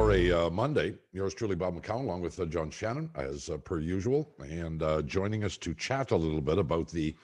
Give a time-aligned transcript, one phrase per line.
[0.00, 0.94] for a uh, Monday.
[1.12, 5.02] Yours truly, Bob McCown, along with uh, John Shannon, as uh, per usual, and uh,
[5.02, 7.14] joining us to chat a little bit about the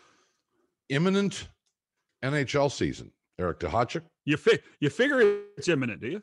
[0.90, 1.48] imminent
[2.22, 3.10] NHL season.
[3.38, 4.02] Eric Duhatschek.
[4.26, 5.20] You fi- you figure
[5.56, 6.22] it's imminent, do you?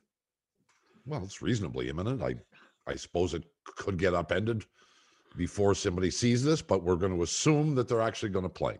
[1.08, 2.22] Well, it's reasonably imminent.
[2.22, 2.36] I
[2.86, 4.64] I suppose it could get upended
[5.36, 8.80] before somebody sees this, but we're going to assume that they're actually going to play.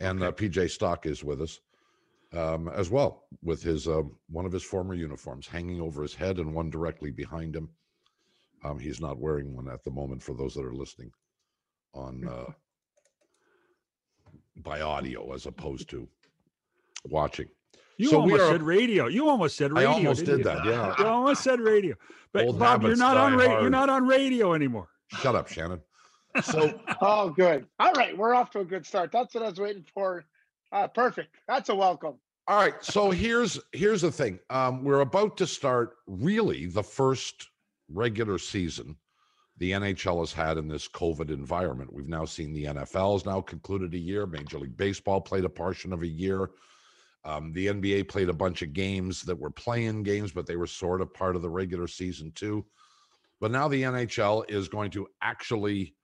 [0.00, 1.60] And uh, PJ Stock is with us
[2.32, 6.38] um, as well, with his uh, one of his former uniforms hanging over his head
[6.38, 7.68] and one directly behind him.
[8.64, 10.22] Um, he's not wearing one at the moment.
[10.22, 11.10] For those that are listening
[11.92, 12.50] on uh,
[14.56, 16.08] by audio as opposed to
[17.08, 17.46] watching.
[17.98, 19.06] You So we almost are- said radio.
[19.06, 19.90] You almost said radio.
[19.90, 20.44] I almost didn't you?
[20.44, 20.64] that.
[20.64, 20.94] Yeah.
[20.98, 21.94] You almost said radio.
[22.32, 23.60] But Old Bob, you're not on die radio.
[23.60, 24.88] You're not on radio anymore.
[25.08, 25.80] Shut up, Shannon.
[26.42, 27.66] So Oh, good.
[27.78, 29.12] All right, we're off to a good start.
[29.12, 30.24] That's what I was waiting for.
[30.72, 31.32] Uh, perfect.
[31.46, 32.14] That's a welcome.
[32.46, 32.74] All right.
[32.84, 34.38] So here's here's the thing.
[34.50, 37.48] Um, we're about to start really the first
[37.88, 38.96] regular season
[39.58, 41.92] the NHL has had in this COVID environment.
[41.92, 44.26] We've now seen the NFL has now concluded a year.
[44.26, 46.50] Major League Baseball played a portion of a year.
[47.24, 50.66] Um, the NBA played a bunch of games that were playing games, but they were
[50.66, 52.64] sort of part of the regular season too.
[53.40, 55.94] But now the NHL is going to actually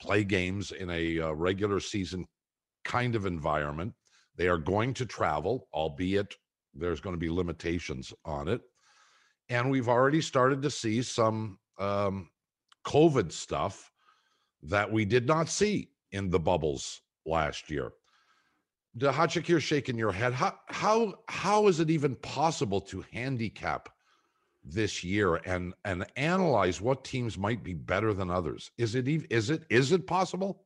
[0.00, 2.26] play games in a uh, regular season
[2.84, 3.94] kind of environment.
[4.36, 6.34] They are going to travel, albeit
[6.74, 8.60] there's going to be limitations on it.
[9.48, 12.28] And we've already started to see some um,
[12.86, 13.90] COVID stuff
[14.62, 17.92] that we did not see in the bubbles last year.
[18.98, 20.32] Duhatschek, you're shaking your head.
[20.32, 23.90] How how how is it even possible to handicap
[24.64, 28.70] this year and and analyze what teams might be better than others?
[28.78, 30.64] Is it is it is it possible?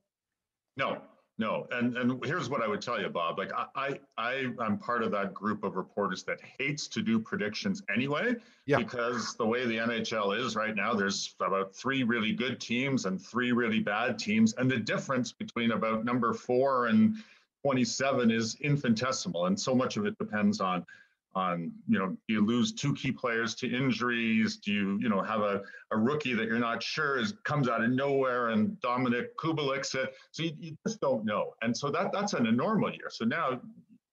[0.77, 1.01] No,
[1.37, 1.67] no.
[1.71, 3.39] And and here's what I would tell you, Bob.
[3.39, 7.81] Like I I I'm part of that group of reporters that hates to do predictions
[7.93, 8.35] anyway.
[8.65, 8.77] Yeah.
[8.77, 13.21] Because the way the NHL is right now, there's about three really good teams and
[13.21, 14.53] three really bad teams.
[14.53, 17.15] And the difference between about number four and
[17.63, 19.47] 27 is infinitesimal.
[19.47, 20.85] And so much of it depends on
[21.33, 24.57] on you know do you lose two key players to injuries?
[24.57, 25.61] Do you you know have a,
[25.91, 30.13] a rookie that you're not sure is comes out of nowhere and Dominik Kubalik's it
[30.31, 31.53] so you, you just don't know.
[31.61, 33.61] And so that that's in a normal year so now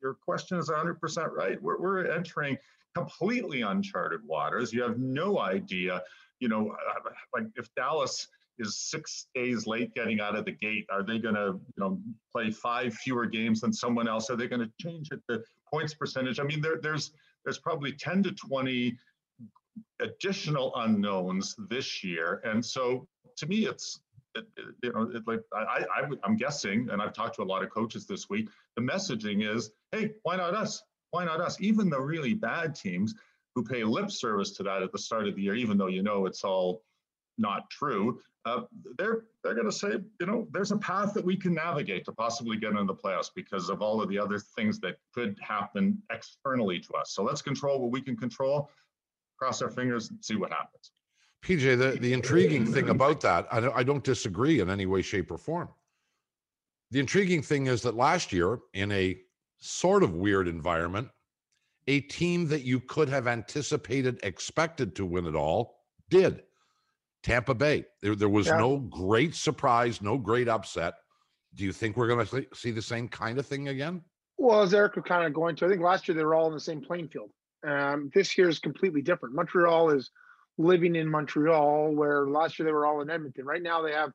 [0.00, 1.60] your question is 100% right.
[1.60, 2.56] We're, we're entering
[2.94, 4.72] completely uncharted waters.
[4.72, 6.02] You have no idea
[6.40, 8.28] you know uh, like if dallas
[8.58, 12.00] is six days late getting out of the gate are they going to you know
[12.32, 15.40] play five fewer games than someone else are they going to change it to
[15.72, 16.40] points percentage.
[16.40, 17.12] I mean, there, there's
[17.44, 18.96] there's probably 10 to 20
[20.00, 24.00] additional unknowns this year, and so to me, it's
[24.34, 27.44] it, it- you know, it, like I, I I'm guessing, and I've talked to a
[27.44, 28.48] lot of coaches this week.
[28.76, 30.82] The messaging is, hey, why not us?
[31.10, 31.60] Why not us?
[31.60, 33.14] Even the really bad teams
[33.54, 36.02] who pay lip service to that at the start of the year, even though you
[36.02, 36.82] know it's all
[37.38, 38.62] not true, uh,
[38.96, 42.12] they're they're going to say, you know, there's a path that we can navigate to
[42.12, 46.00] possibly get into the playoffs because of all of the other things that could happen
[46.10, 47.12] externally to us.
[47.12, 48.70] So let's control what we can control.
[49.38, 50.90] Cross our fingers and see what happens.
[51.44, 55.02] PJ, the, the intriguing thing about that, I don't, I don't disagree in any way,
[55.02, 55.68] shape, or form.
[56.90, 59.16] The intriguing thing is that last year, in a
[59.58, 61.08] sort of weird environment,
[61.86, 65.76] a team that you could have anticipated, expected to win it all,
[66.10, 66.42] did.
[67.22, 67.84] Tampa Bay.
[68.00, 68.58] There, there was Yeah.
[68.58, 70.94] no great surprise, no great upset.
[71.54, 74.02] Do you think we're going to see the same kind of thing again?
[74.36, 76.46] Well, as Eric was kind of going to, I think last year they were all
[76.46, 77.30] in the same playing field.
[77.66, 79.34] Um, this year is completely different.
[79.34, 80.10] Montreal is
[80.58, 83.44] living in Montreal, where last year they were all in Edmonton.
[83.44, 84.12] Right now they have,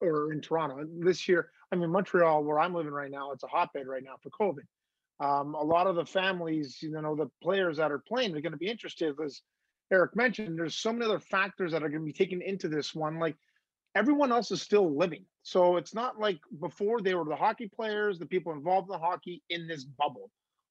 [0.00, 0.86] or in Toronto.
[1.00, 4.16] This year, I mean, Montreal, where I'm living right now, it's a hotbed right now
[4.22, 4.64] for COVID.
[5.18, 8.52] Um, a lot of the families, you know, the players that are playing they're going
[8.52, 9.42] to be interested, as
[9.92, 10.58] Eric mentioned.
[10.58, 13.18] There's so many other factors that are going to be taken into this one.
[13.18, 13.36] Like
[13.94, 15.24] everyone else is still living.
[15.42, 19.04] So it's not like before they were the hockey players, the people involved in the
[19.04, 20.30] hockey in this bubble.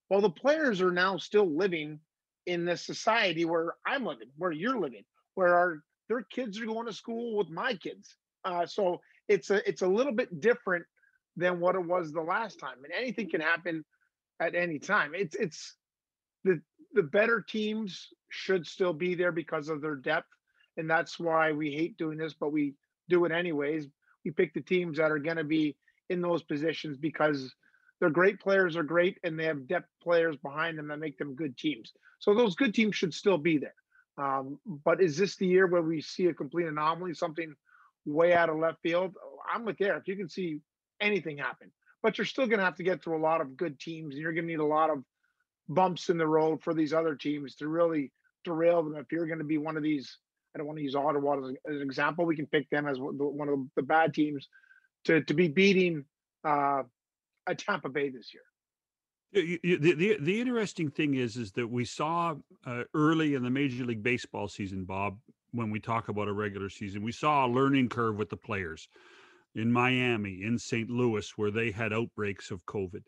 [0.09, 1.99] Well, the players are now still living
[2.45, 5.03] in this society where I'm living, where you're living,
[5.33, 8.15] where our their kids are going to school with my kids.
[8.43, 10.85] Uh, so it's a it's a little bit different
[11.35, 13.83] than what it was the last time, and anything can happen
[14.39, 15.13] at any time.
[15.15, 15.75] It's it's
[16.43, 16.61] the
[16.93, 20.29] the better teams should still be there because of their depth,
[20.77, 22.75] and that's why we hate doing this, but we
[23.09, 23.87] do it anyways.
[24.23, 25.77] We pick the teams that are going to be
[26.09, 27.53] in those positions because
[27.99, 31.35] their great players are great and they have depth players behind them that make them
[31.35, 31.93] good teams.
[32.19, 33.73] So those good teams should still be there.
[34.17, 37.53] Um, but is this the year where we see a complete anomaly, something
[38.05, 39.15] way out of left field?
[39.51, 40.07] I'm with Eric.
[40.07, 40.59] You can see
[40.99, 41.71] anything happen,
[42.01, 44.21] but you're still going to have to get through a lot of good teams, and
[44.21, 45.03] you're going to need a lot of
[45.67, 48.11] bumps in the road for these other teams to really
[48.45, 48.95] derail them.
[48.95, 50.17] If you're going to be one of these,
[50.53, 52.25] I don't want to use Ottawa as, an example.
[52.25, 54.47] We can pick them as one of the bad teams
[55.05, 56.05] to to be beating
[56.45, 56.83] uh,
[57.47, 58.43] a Tampa Bay this year.
[59.33, 63.83] The, the, the interesting thing is, is that we saw uh, early in the Major
[63.83, 65.17] League Baseball season, Bob,
[65.51, 68.87] when we talk about a regular season, we saw a learning curve with the players
[69.55, 70.89] in Miami, in St.
[70.89, 73.03] Louis, where they had outbreaks of COVID.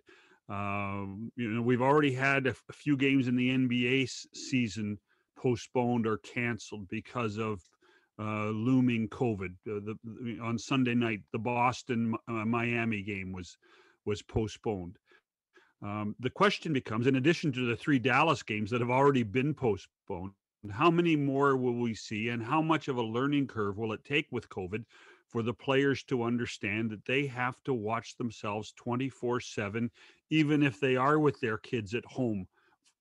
[0.50, 4.28] Um, you know, we've already had a, f- a few games in the NBA s-
[4.34, 4.98] season
[5.38, 7.62] postponed or canceled because of
[8.20, 9.54] uh, looming COVID.
[9.70, 13.58] Uh, the, on Sunday night, the Boston uh, Miami game was
[14.06, 14.98] was postponed.
[15.84, 19.54] Um, the question becomes, in addition to the three Dallas games that have already been
[19.54, 20.32] postponed,
[20.72, 24.04] how many more will we see, and how much of a learning curve will it
[24.04, 24.84] take with COVID
[25.28, 29.92] for the players to understand that they have to watch themselves 24 7,
[30.30, 32.48] even if they are with their kids at home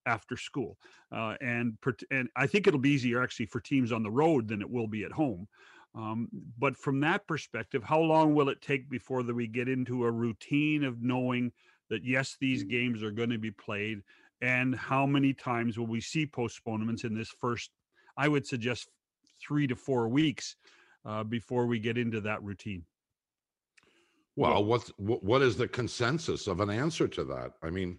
[0.07, 0.79] after school?
[1.13, 1.77] Uh, and,
[2.11, 4.87] and I think it'll be easier actually for teams on the road than it will
[4.87, 5.49] be at home.
[5.95, 10.05] Um, but from that perspective, how long will it take before that we get into
[10.05, 11.53] a routine of knowing
[11.89, 14.03] that yes, these games are going to be played,
[14.43, 17.71] and how many times will we see postponements in this first?
[18.17, 18.89] I would suggest
[19.41, 20.57] three to four weeks
[21.07, 22.85] uh, before we get into that routine.
[24.35, 27.53] Well, what's what, what is the consensus of an answer to that?
[27.63, 27.99] I mean,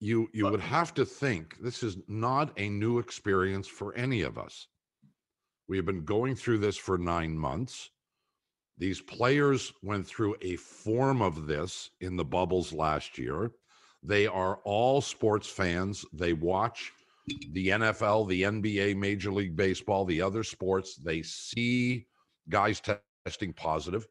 [0.00, 4.38] you you would have to think this is not a new experience for any of
[4.38, 4.68] us.
[5.68, 7.90] We have been going through this for 9 months.
[8.78, 13.50] These players went through a form of this in the bubbles last year.
[14.02, 16.04] They are all sports fans.
[16.12, 16.92] They watch
[17.52, 20.94] the NFL, the NBA, Major League Baseball, the other sports.
[20.96, 22.06] They see
[22.48, 22.80] guys
[23.24, 24.06] testing positive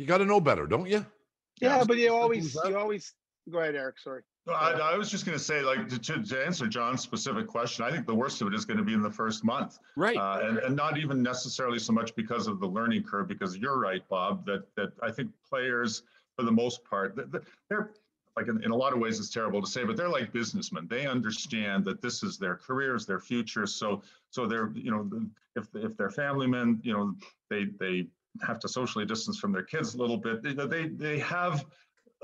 [0.00, 1.04] you got to know better, don't you?
[1.60, 1.84] Yeah, Yeah.
[1.84, 3.14] but you always you always
[3.50, 3.98] go ahead, Eric.
[3.98, 4.22] Sorry.
[4.46, 7.46] No, I, I was just going to say, like, to, to, to answer John's specific
[7.46, 9.78] question, I think the worst of it is going to be in the first month.
[9.96, 10.16] Right.
[10.16, 13.78] Uh, and, and not even necessarily so much because of the learning curve, because you're
[13.78, 16.04] right, Bob, that, that I think players,
[16.36, 17.90] for the most part, th- th- they're
[18.34, 20.86] like in, in a lot of ways, it's terrible to say, but they're like businessmen.
[20.88, 23.66] They understand that this is their careers, their future.
[23.66, 25.10] So, so they're, you know,
[25.54, 27.14] if, if they're family men, you know,
[27.50, 28.06] they, they
[28.42, 30.42] have to socially distance from their kids a little bit.
[30.42, 31.64] They, they, they have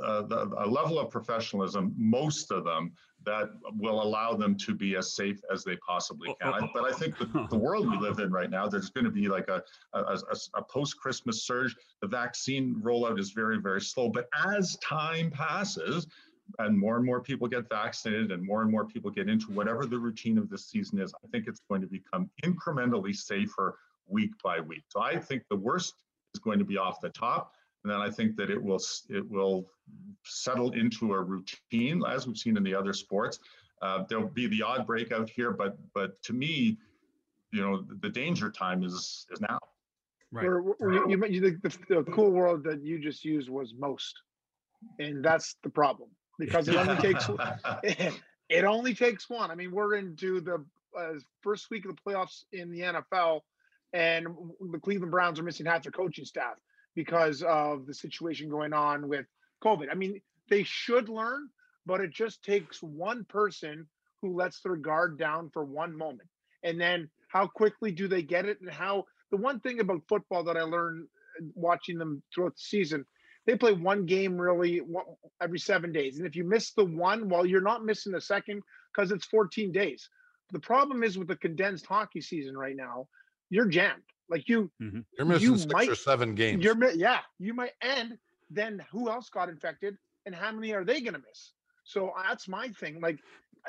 [0.02, 2.92] uh, the, a level of professionalism, most of them,
[3.24, 3.48] that
[3.78, 6.54] will allow them to be as safe as they possibly can.
[6.54, 9.10] I, but I think the, the world we live in right now, there's going to
[9.10, 9.62] be like a,
[9.94, 11.74] a, a, a post-Christmas surge.
[12.02, 14.10] The vaccine rollout is very, very slow.
[14.10, 16.06] But as time passes,
[16.58, 19.86] and more and more people get vaccinated and more and more people get into whatever
[19.86, 24.30] the routine of this season is, I think it's going to become incrementally safer week
[24.42, 24.84] by week.
[24.88, 25.94] So I think the worst
[26.34, 27.52] is going to be off the top.
[27.84, 29.66] And then I think that it will it will
[30.24, 33.38] settle into a routine as we've seen in the other sports.
[33.82, 36.78] Uh, there'll be the odd breakout here, but but to me,
[37.52, 39.58] you know, the danger time is is now.
[40.32, 40.44] Right.
[40.44, 44.14] We're, we're, you, you, you, the, the cool word that you just used was most,
[44.98, 47.30] and that's the problem because it only takes
[48.48, 49.50] it only takes one.
[49.50, 50.64] I mean, we're into the
[50.98, 51.12] uh,
[51.42, 53.40] first week of the playoffs in the NFL,
[53.92, 54.26] and
[54.72, 56.56] the Cleveland Browns are missing half their coaching staff
[56.94, 59.26] because of the situation going on with
[59.62, 59.86] COVID.
[59.90, 61.48] I mean, they should learn,
[61.84, 63.86] but it just takes one person
[64.22, 66.28] who lets their guard down for one moment.
[66.62, 68.60] And then how quickly do they get it?
[68.60, 71.06] And how the one thing about football that I learned
[71.40, 73.04] uh, watching them throughout the season,
[73.46, 74.80] they play one game really
[75.40, 76.18] every seven days.
[76.18, 78.62] And if you miss the one, well, you're not missing the second
[78.92, 80.08] because it's 14 days.
[80.52, 83.08] The problem is with the condensed hockey season right now,
[83.50, 84.02] you're jammed.
[84.28, 86.64] Like you, You're missing You six might- or seven games.
[86.64, 88.18] you're mi- yeah, you might end.
[88.50, 91.52] Then who else got infected, and how many are they going to miss?
[91.84, 93.00] So that's my thing.
[93.00, 93.20] Like,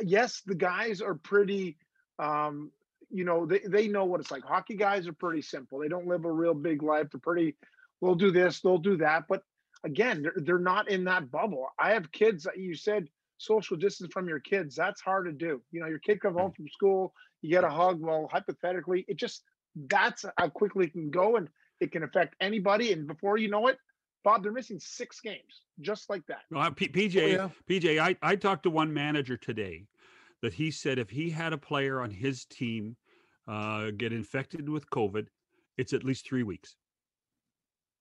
[0.02, 1.78] yes, the guys are pretty.
[2.20, 2.72] Um,
[3.12, 4.44] you know, they they know what it's like.
[4.44, 5.80] Hockey guys are pretty simple.
[5.80, 7.08] They don't live a real big life.
[7.12, 7.56] They're pretty.
[8.02, 8.60] They'll do this.
[8.62, 9.26] They'll do that.
[9.30, 9.44] But
[9.84, 11.68] again, they're, they're not in that bubble.
[11.80, 12.44] I have kids.
[12.46, 13.08] that You said
[13.38, 14.76] social distance from your kids.
[14.76, 15.62] That's hard to do.
[15.72, 17.14] You know, your kid comes home from school.
[17.44, 18.02] You get a hug.
[18.02, 19.44] Well, hypothetically, it just
[19.90, 22.92] that's how quickly it can go, and it can affect anybody.
[22.94, 23.78] And before you know it,
[24.24, 26.42] Bob, they're missing six games just like that.
[26.52, 27.50] Well, P- PJ, yeah.
[27.70, 29.86] PJ, I, I talked to one manager today
[30.42, 32.96] that he said if he had a player on his team
[33.48, 35.28] uh, get infected with COVID,
[35.78, 36.76] it's at least three weeks,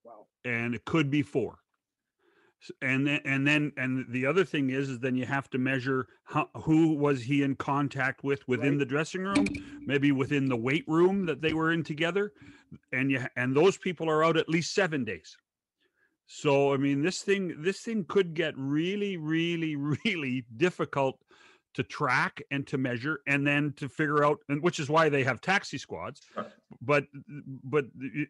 [0.05, 0.27] Wow.
[0.45, 1.59] and it could be four.
[2.83, 6.09] And then, and then, and the other thing is, is then you have to measure
[6.25, 8.79] how, who was he in contact with within Right.
[8.81, 9.47] the dressing room,
[9.87, 12.33] maybe within the weight room that they were in together,
[12.93, 15.37] and you and those people are out at least seven days.
[16.27, 21.21] So I mean, this thing this thing could get really, really, really difficult
[21.75, 25.23] to track and to measure and then to figure out and which is why they
[25.23, 26.47] have taxi squads Right.
[26.81, 27.05] but
[27.63, 27.85] but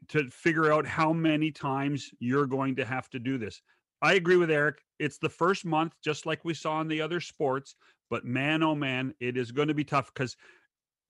[0.09, 3.63] to figure out how many times you're going to have to do this
[4.03, 7.21] i agree with eric it's the first month just like we saw in the other
[7.21, 7.77] sports
[8.11, 10.37] but man oh man it is going to be tough because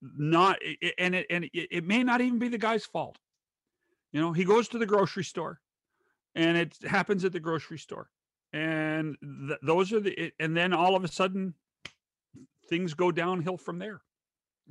[0.02, 0.59] not
[0.99, 3.19] and it and it, may not even be the guy's fault.
[4.12, 5.61] You know he goes to the grocery store
[6.35, 8.09] and it happens at the grocery store
[8.52, 11.55] and th- those are the and then all of a sudden
[12.69, 14.00] things go downhill from there.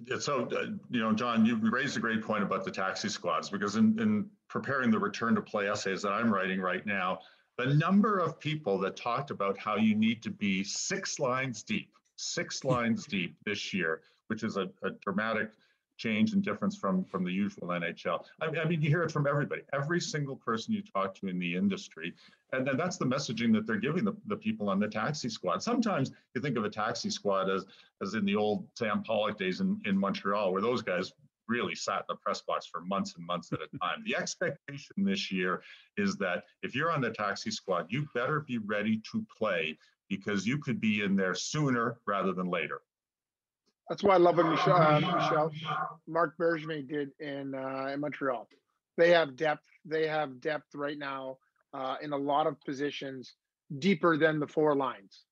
[0.05, 3.50] Yeah, so, uh, you know, John, you raised a great point about the taxi squads
[3.50, 7.19] because in, in preparing the return to play essays that I'm writing right now,
[7.57, 11.89] the number of people that talked about how you need to be six lines deep,
[12.15, 15.51] six lines deep this year, which is a, a dramatic
[15.97, 18.25] change and difference from from the usual NHL.
[18.41, 21.39] I, I mean, you hear it from everybody, every single person you talk to in
[21.39, 22.13] the industry,
[22.51, 25.63] and then that's the messaging that they're giving the, the people on the taxi squad.
[25.63, 27.65] Sometimes you think of a taxi squad as
[28.01, 31.13] as in the old Sam Pollock days in, in Montreal, where those guys
[31.47, 34.03] really sat in the press box for months and months at a time.
[34.05, 35.61] The expectation this year
[35.97, 39.77] is that if you're on the taxi squad, you better be ready to play
[40.09, 42.81] because you could be in there sooner rather than later.
[43.89, 45.51] That's why I love what Michelle, uh, Michelle
[46.07, 48.47] Marc Bergevin did in uh, in Montreal.
[48.97, 49.65] They have depth.
[49.85, 51.37] They have depth right now
[51.73, 53.35] uh, in a lot of positions,
[53.77, 55.25] deeper than the four lines.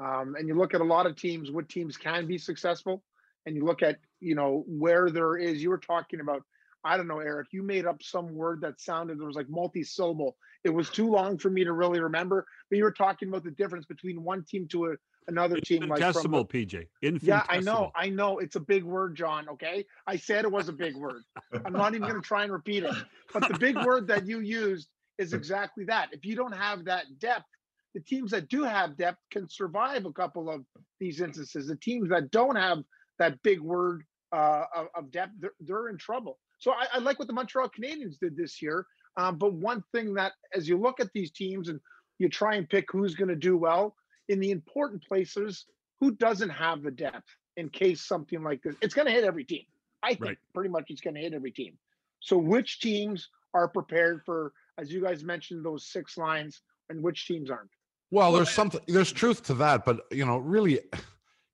[0.00, 3.04] Um, and you look at a lot of teams, what teams can be successful,
[3.46, 5.62] and you look at you know where there is.
[5.62, 6.42] You were talking about,
[6.84, 7.48] I don't know, Eric.
[7.52, 10.36] You made up some word that sounded there was like multi-syllable.
[10.64, 12.46] It was too long for me to really remember.
[12.70, 14.94] But you were talking about the difference between one team to a,
[15.28, 16.86] another team, like from pj
[17.22, 17.90] yeah, I know.
[17.94, 18.38] I know.
[18.38, 19.48] It's a big word, John.
[19.48, 19.84] Okay.
[20.06, 21.22] I said it was a big word.
[21.64, 22.94] I'm not even going to try and repeat it.
[23.32, 24.88] But the big word that you used
[25.18, 26.08] is exactly that.
[26.12, 27.46] If you don't have that depth,
[27.94, 30.64] the teams that do have depth can survive a couple of
[30.98, 31.66] these instances.
[31.66, 32.78] The teams that don't have
[33.18, 36.38] that big word uh, of, of depth, they're, they're in trouble.
[36.58, 38.86] So I, I like what the Montreal Canadiens did this year.
[39.16, 41.78] Um, but one thing that, as you look at these teams and
[42.18, 43.94] you try and pick who's going to do well
[44.28, 45.66] in the important places,
[46.00, 48.74] who doesn't have the depth in case something like this?
[48.80, 49.64] It's going to hit every team.
[50.02, 50.38] I think Right.
[50.54, 51.74] pretty much it's going to hit every team.
[52.20, 57.26] So which teams are prepared for, as you guys mentioned, those six lines, and which
[57.26, 57.70] teams aren't?
[58.10, 60.80] Well, Well, there's I- something, there's truth to that, but you know, really,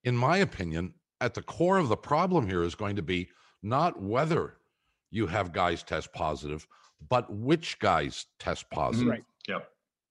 [0.05, 3.29] in my opinion, at the core of the problem here is going to be
[3.63, 4.57] not whether
[5.11, 6.67] you have guys test positive,
[7.09, 9.09] but which guys test positive.
[9.09, 9.25] Right.
[9.49, 9.69] Yep.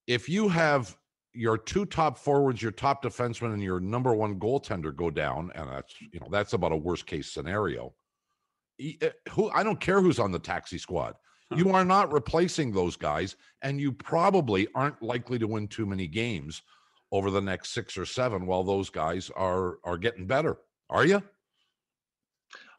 [0.08, 0.98] If you have
[1.34, 5.70] your two top forwards, your top defenseman, and your number one goaltender go down, and
[5.70, 7.94] that's you know that's about a worst case scenario.
[8.80, 11.16] E- uh, Who I don't care who's on the taxi squad.
[11.56, 16.06] You are not replacing those guys, and you probably aren't likely to win too many
[16.06, 16.62] games
[17.14, 20.58] over the next six or seven while those guys are are getting better.
[20.90, 21.22] Are you?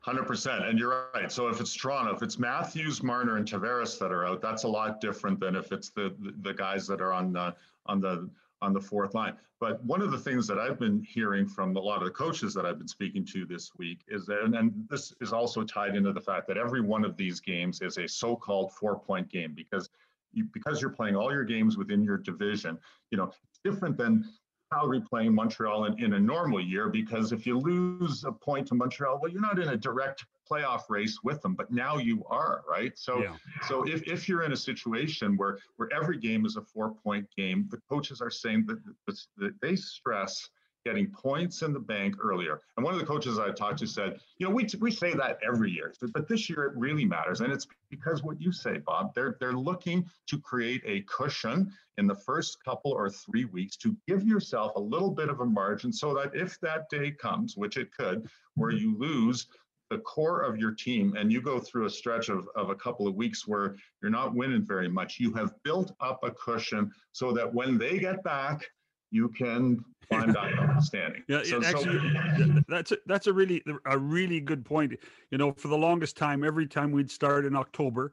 [0.00, 1.30] Hundred percent, and you're right.
[1.30, 4.68] So if it's Toronto, if it's Matthews, Marner, and Tavares that are out, that's a
[4.68, 7.54] lot different than if it's the the, guys that are on the
[7.86, 8.30] on the
[8.62, 9.34] on the fourth line.
[9.60, 12.54] But one of the things that I've been hearing from a lot of the coaches
[12.54, 15.96] that I've been speaking to this week is that, and, and this is also tied
[15.96, 19.90] into the fact that every one of these games is a so-called four-point game because
[20.32, 22.78] you, because you're playing all your games within your division.
[23.10, 23.32] You know,
[23.64, 24.24] different than
[24.72, 28.74] Calgary playing Montreal in, in a normal year because if you lose a point to
[28.74, 32.62] Montreal, well, you're not in a direct playoff race with them, but now you are,
[32.68, 32.92] right?
[32.96, 36.62] So yeah so if, if you're in a situation where where every game is a
[36.62, 40.48] four point game, the coaches are saying that, that- that they stress
[40.88, 42.62] getting points in the bank earlier.
[42.76, 45.38] And one of the coaches I talked to said, you know, we, we say that
[45.46, 47.42] every year, but this year it really matters.
[47.42, 52.06] And it's because what you say, Bob, they're they're looking to create a cushion in
[52.06, 55.92] the first couple or three weeks to give yourself a little bit of a margin
[55.92, 59.46] so that if that day comes, which it could, where you lose
[59.90, 63.06] the core of your team and you go through a stretch of, of a couple
[63.06, 67.32] of weeks where you're not winning very much, you have built up a cushion so
[67.32, 68.66] that when they get back,
[69.10, 71.22] you can find back up the standing.
[71.28, 74.94] Yeah, So- it so- actually, that's a, that's a really a really good point.
[75.30, 78.12] You know, for the longest time, every time we'd start in October,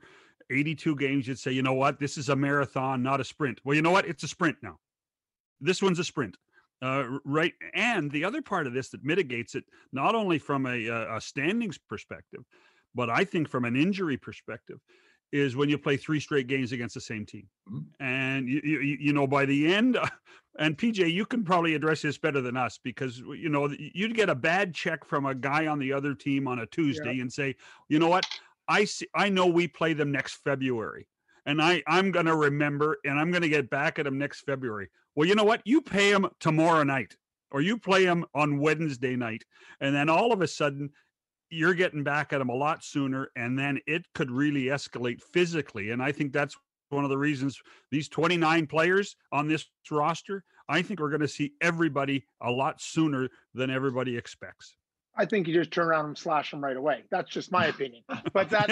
[0.50, 3.60] 82 games, you'd say, you know what, this is a marathon, not a sprint.
[3.64, 4.78] Well, you know what, it's a sprint now.
[5.62, 6.38] This one's a sprint,
[6.82, 7.54] uh, right?
[7.74, 11.22] And the other part of this that mitigates it, not only from a, a a
[11.22, 12.42] standings perspective,
[12.94, 14.80] but I think from an injury perspective,
[15.36, 17.48] is when you play three straight games against the same team.
[17.70, 17.86] Mhm.
[18.00, 19.98] And you, you, you know, by the end,
[20.60, 24.30] and PJ, you can probably address this better than us because you know you'd get
[24.30, 27.56] a bad check from a guy on the other team on a Tuesday and say,
[27.90, 28.26] you know what,
[28.68, 31.08] I see, I know we play them next February,
[31.46, 34.90] and I I'm gonna remember, and I'm gonna get back at them next February.
[35.16, 37.16] Well, you know what, you pay them tomorrow night.
[37.52, 39.44] or you play them on Wednesday night,
[39.80, 40.90] and then all of a sudden
[41.50, 45.92] you're getting back at them a lot sooner, and then it could really escalate physically.
[45.92, 46.56] And I think that's
[46.90, 47.60] one of the reasons
[47.92, 52.82] these 29 players on this roster, I think we're going to see everybody a lot
[52.82, 54.76] sooner than everybody expects.
[55.18, 57.04] I think you just turn around and slash them right away.
[57.10, 58.04] That's just my opinion.
[58.34, 58.70] But that,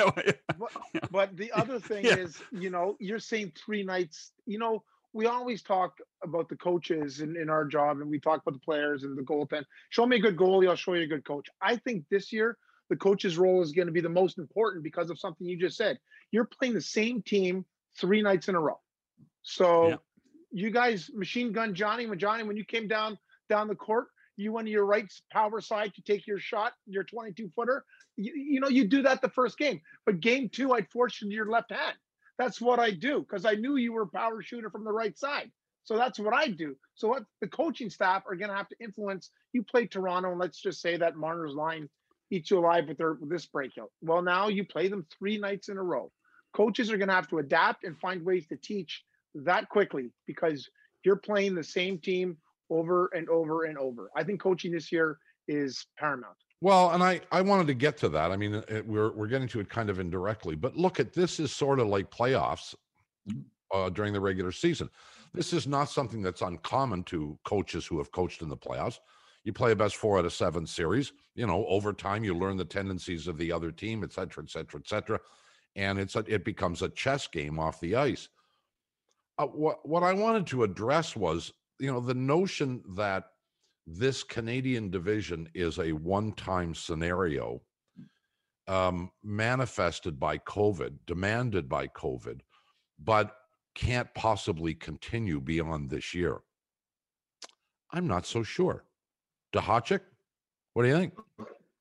[0.58, 2.16] but, but, the other thing yeah.
[2.16, 4.32] is, you know, you're saying three nights.
[4.46, 4.84] You know,
[5.14, 8.66] we always talk about the coaches in, in our job, and we talk about the
[8.66, 9.64] players and the goaltend.
[9.90, 11.48] Show me a good goalie, I'll show you a good coach.
[11.62, 12.58] I think this year
[12.90, 15.78] the coach's role is going to be the most important because of something you just
[15.78, 16.00] said.
[16.32, 17.66] You're playing the same team
[18.00, 18.80] three nights in a row.
[19.44, 19.96] So yeah.
[20.52, 23.18] you guys, machine gun Johnny, when Johnny, when you came down
[23.50, 27.04] down the court, you went to your right power side to take your shot, your
[27.04, 27.86] 22 footer.
[28.18, 31.30] You, you know, you do that the first game, but game two, I'd force you
[31.30, 31.96] to your left hand.
[32.38, 35.18] That's what I do because I knew you were a power shooter from the right
[35.18, 35.52] side.
[35.84, 36.76] So that's what I do.
[36.96, 39.30] So what the coaching staff are going to have to influence.
[39.52, 41.90] You play Toronto, and let's just say that Marner's line
[42.32, 43.92] eats you alive with their with this breakout.
[44.02, 46.12] Well, now you play them three nights in a row.
[46.54, 49.04] Coaches are going to have to adapt and find ways to teach
[49.36, 50.70] that quickly because
[51.04, 52.38] you're playing the same team
[52.70, 54.10] over and over and over.
[54.16, 56.38] I think coaching this year is paramount.
[56.64, 58.32] Well, and I I wanted to get to that.
[58.32, 61.38] I mean, it, we're we're getting to it kind of indirectly, but look at this
[61.38, 62.74] is sort of like playoffs
[63.74, 64.90] uh, during the regular season.
[65.34, 69.00] This is not something that's uncommon to coaches who have coached in the playoffs.
[69.44, 71.12] You play a best four out of seven series.
[71.36, 74.50] You know, over time you learn the tendencies of the other team, et cetera, et
[74.50, 75.20] cetera, et cetera,
[75.76, 78.30] and it's a, it becomes a chess game off the ice.
[79.38, 83.26] Uh, what what I wanted to address was you know, the notion that
[83.86, 87.62] this Canadian division is a one-time scenario
[88.68, 92.40] um, manifested by COVID, demanded by COVID,
[93.04, 93.36] but
[93.76, 96.40] can't possibly continue beyond this year.
[97.92, 98.86] I'm not so sure.
[99.54, 100.02] Duhatschek,
[100.74, 101.14] what do you think?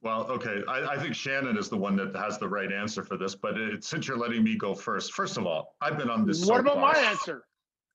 [0.02, 0.62] Well, okay.
[0.68, 3.56] I, I, think Shannon is the one that has the right answer for this, but
[3.56, 6.44] it, since you're letting me go first, first of all, I've been on this.
[6.44, 7.44] What about my answer?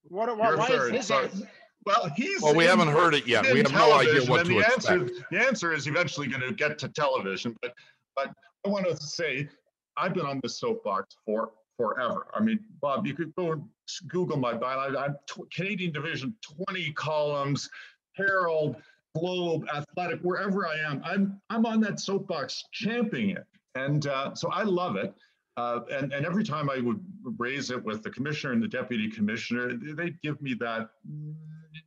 [0.03, 0.95] What, what why third.
[0.95, 1.49] is his answer?
[1.88, 2.41] Well, he's.
[2.41, 3.45] Well, we haven't heard it yet.
[3.45, 4.89] We have no idea what to the expect.
[4.89, 7.73] Answer, the answer is eventually going to get to television, but
[8.13, 8.34] but
[8.65, 9.47] I want to say
[9.95, 12.28] I've been on this soapbox for forever.
[12.34, 13.63] I mean, Bob, you could go and
[14.10, 14.97] Google my bio.
[14.97, 15.15] I'm
[15.54, 16.36] Canadian Division
[16.67, 17.69] 20 columns,
[18.17, 18.76] Herald,
[19.17, 21.02] Globe, Athletic, wherever I am.
[21.06, 23.45] I'm I'm on that soapbox championing it,
[23.76, 25.13] and uh, so I love it.
[25.56, 27.04] Uh, and, and every time I would
[27.39, 30.89] raise it with the commissioner and the deputy commissioner, they'd give me that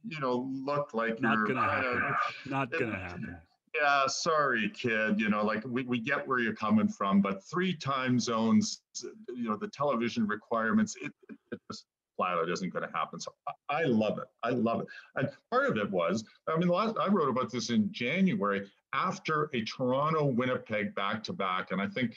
[0.07, 2.15] you know, look like not gonna happen.
[2.47, 3.37] not gonna happen.
[3.75, 5.21] Yeah, sorry, kid.
[5.21, 8.83] You know, like we, we get where you're coming from, but three time zones,
[9.29, 13.21] you know, the television requirements, it, it, it just flat out isn't going to happen.
[13.21, 14.27] So I, I love it.
[14.43, 14.87] I love it.
[15.17, 19.49] And part of it was, I mean, last, I wrote about this in January after
[19.55, 22.17] a Toronto Winnipeg back to back, and I think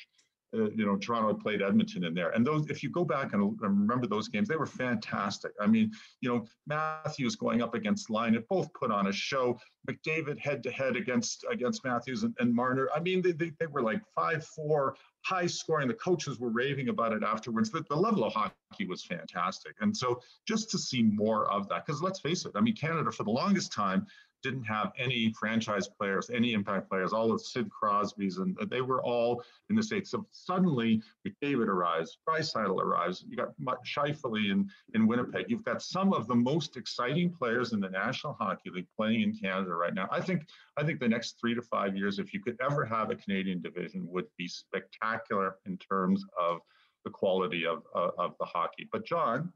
[0.54, 2.30] uh, you know, Toronto played Edmonton in there.
[2.32, 5.52] And those, if you go back and remember those games, they were fantastic.
[5.60, 9.60] I mean, you know, Matthews going up against Laine, it both put on a show.
[9.90, 12.90] McDavid head to head against against Matthews and, and Marner.
[12.96, 15.88] I mean, they, they, they were like five four, high scoring.
[15.88, 17.70] The coaches were raving about it afterwards.
[17.70, 19.76] The, the level of hockey was fantastic.
[19.82, 23.12] And so just to see more of that, because let's face it, I mean, Canada
[23.12, 24.06] for the longest time
[24.44, 29.02] didn't have any franchise players, any impact players, all of Sid Crosby's, and they were
[29.02, 30.12] all in the States.
[30.12, 33.54] So suddenly, McDavid arrives, Draisaitl arrives, you got
[33.86, 35.46] Scheifele in, in Winnipeg.
[35.50, 39.34] You've got some of the most exciting players in the National Hockey League playing in
[39.34, 40.08] Canada right now.
[40.12, 40.44] I think
[40.78, 43.62] I think the next three to five years, if you could ever have a Canadian
[43.62, 46.60] division, would be spectacular in terms of
[47.06, 48.88] the quality of, uh, of the hockey.
[48.92, 49.52] But John,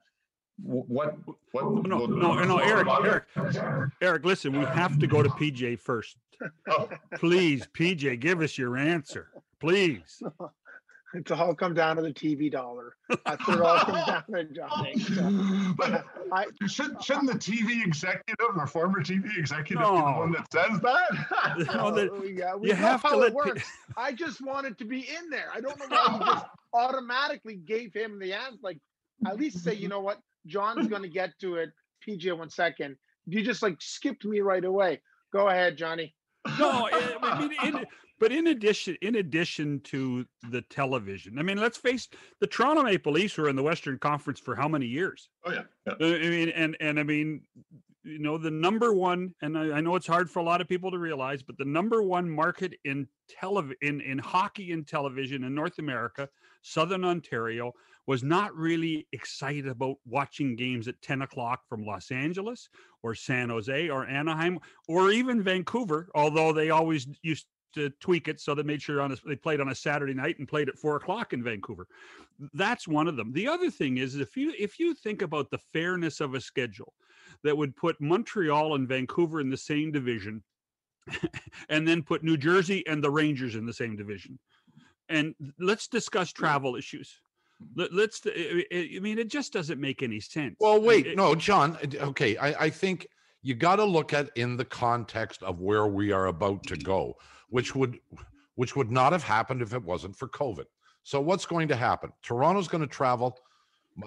[0.64, 1.16] what
[1.52, 5.80] what oh, no no no eric eric eric listen we have to go to pj
[5.80, 6.18] first.
[6.70, 6.90] Oh.
[7.16, 10.22] please pj give us your answer please.
[11.14, 12.94] It's all come down to the tv dollar.
[13.26, 17.86] That's what it all comes down to johnny so, but I, should, shouldn't the tv
[17.86, 19.92] executive or former tv executive no.
[19.94, 21.66] be the one that says that?
[21.74, 23.64] No, oh, that, oh, yeah, we you have to let works.
[23.96, 25.48] i just wanted to be in there.
[25.56, 28.78] I don't know why you just automatically gave him the answer like
[29.26, 31.72] at least say you know what John's going to get to it.
[32.08, 32.98] PJ, one second.
[33.26, 35.02] You just like skipped me right away.
[35.34, 36.16] Go ahead, Johnny.
[36.58, 37.86] No, eh, I mean, in,
[38.20, 42.08] but in addition, in addition to the television, I mean, let's face
[42.40, 45.30] the Toronto Maple Leafs were in the Western Conference for how many years?
[45.46, 45.64] Oh yeah.
[45.86, 45.94] yeah.
[46.00, 47.42] Uh, I mean, and and I mean,
[48.04, 50.68] you know, the number one, and I, I, know it's hard for a lot of
[50.68, 55.44] people to realize, but the number one market in television in in hockey and television
[55.44, 56.30] in North America,
[56.62, 57.74] Southern Ontario,
[58.08, 62.70] was not really excited about watching games at 10 o'clock from Los Angeles
[63.04, 68.40] or San Jose or Anaheim or even Vancouver, although they always used to tweak it
[68.40, 70.78] so they made sure on a, they played on a Saturday night and played at
[70.78, 71.86] four o'clock in Vancouver.
[72.54, 73.34] That's one of them.
[73.34, 76.94] The other thing is if you if you think about the fairness of a schedule
[77.44, 80.44] that would put Montreal and Vancouver in the same division,
[81.70, 84.40] and then put New Jersey and the Rangers in the same division,
[85.10, 87.20] and let's discuss travel issues.
[87.76, 90.56] Let, us uh, uh, uh, I mean, it just doesn't make any sense.
[90.60, 91.78] Well, wait, It- no, John.
[91.96, 93.08] Okay, I, I think
[93.42, 97.16] you got to look at in the context of where we are about to go,
[97.50, 98.00] which would
[98.56, 100.66] which would not have happened if it wasn't for COVID.
[101.04, 102.12] So what's going to happen?
[102.24, 103.38] Toronto's going to travel.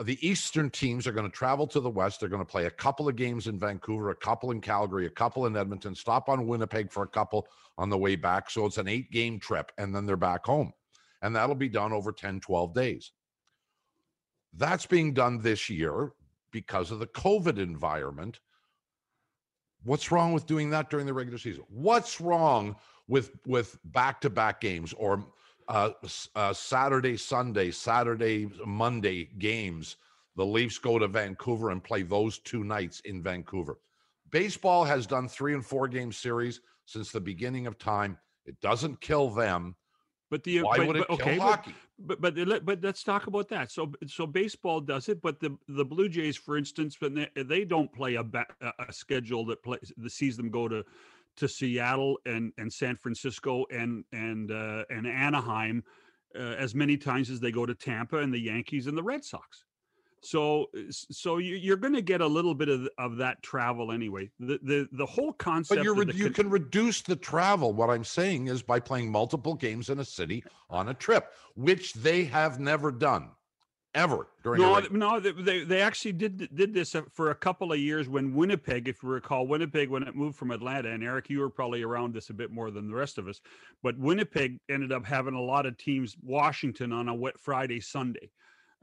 [0.05, 2.21] The Eastern teams are going to travel to the West.
[2.21, 5.11] They're going to play a couple of games in Vancouver, a couple in Calgary, a
[5.11, 7.47] couple in Edmonton, stop on Winnipeg for a couple
[7.79, 8.51] on the way back.
[8.51, 10.73] So it's an eight game trip, and then they're back home.
[11.23, 13.13] And that'll be done over 10, 12 days.
[14.53, 16.13] That's being done this year
[16.51, 18.41] because of the COVID environment.
[19.85, 21.65] What's wrong with doing that during the regular season?
[21.69, 22.77] What's wrong
[23.09, 25.25] with with back to back games or
[25.69, 25.91] uh,
[26.35, 29.97] uh, Saturday, Sunday, Saturday, Monday games?
[30.37, 33.79] The Leafs go to Vancouver and play those two nights in Vancouver.
[34.31, 38.17] Baseball has done three and four game series since the beginning of time.
[38.47, 39.75] It doesn't kill them.
[40.31, 41.75] But the Why but- would it but- kill okay, but- hockey?
[41.99, 43.71] but but let- but let's talk about that.
[43.71, 47.65] So so baseball does it, but the the Blue Jays, for instance, when they, they
[47.65, 48.25] don't play a
[48.79, 50.85] a schedule that plays that sees them go to
[51.37, 55.83] to Seattle and and San Francisco and and uh, and Anaheim
[56.37, 59.25] uh, as many times as they go to Tampa and the Yankees and the Red
[59.25, 59.65] Sox.
[60.23, 64.31] So so you, you're going to get a little bit of of that travel anyway.
[64.39, 65.79] The the the whole concept.
[65.79, 67.73] But you're, re- the you can reduce the travel.
[67.73, 71.95] What I'm saying is by playing multiple games in a city on a trip, which
[71.95, 73.31] they have never done
[73.95, 74.61] ever during.
[74.61, 78.09] No, no, they, they they actually did did this uh, for a couple of years
[78.09, 81.51] when Winnipeg, if you recall, Winnipeg when it moved from Atlanta, and Eric, you were
[81.51, 83.41] probably around this a bit more than the rest of us,
[83.83, 88.31] but Winnipeg ended up having a lot of teams Washington on a wet Friday Sunday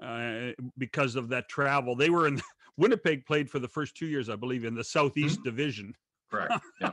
[0.02, 1.96] uh, because of that travel.
[1.96, 2.42] They were in
[2.78, 5.94] Winnipeg played for the first two years, I believe, in the Southeast Division,
[6.30, 6.54] Correct.
[6.82, 6.92] Yeah.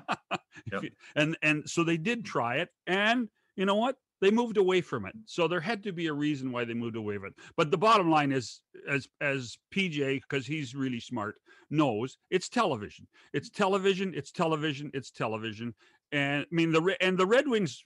[0.73, 0.85] Yep.
[1.17, 3.97] and and so they did try it, and you know what?
[4.21, 5.15] They moved away from it.
[5.27, 7.35] So there had to be a reason why they moved away from it.
[7.57, 11.37] But the bottom line is, as as PJ, because he's really smart,
[11.71, 13.07] knows it's television.
[13.33, 14.15] It's television.
[14.15, 14.91] It's television.
[14.95, 15.75] It's television.
[16.15, 17.83] And I mean the and the Red Wings,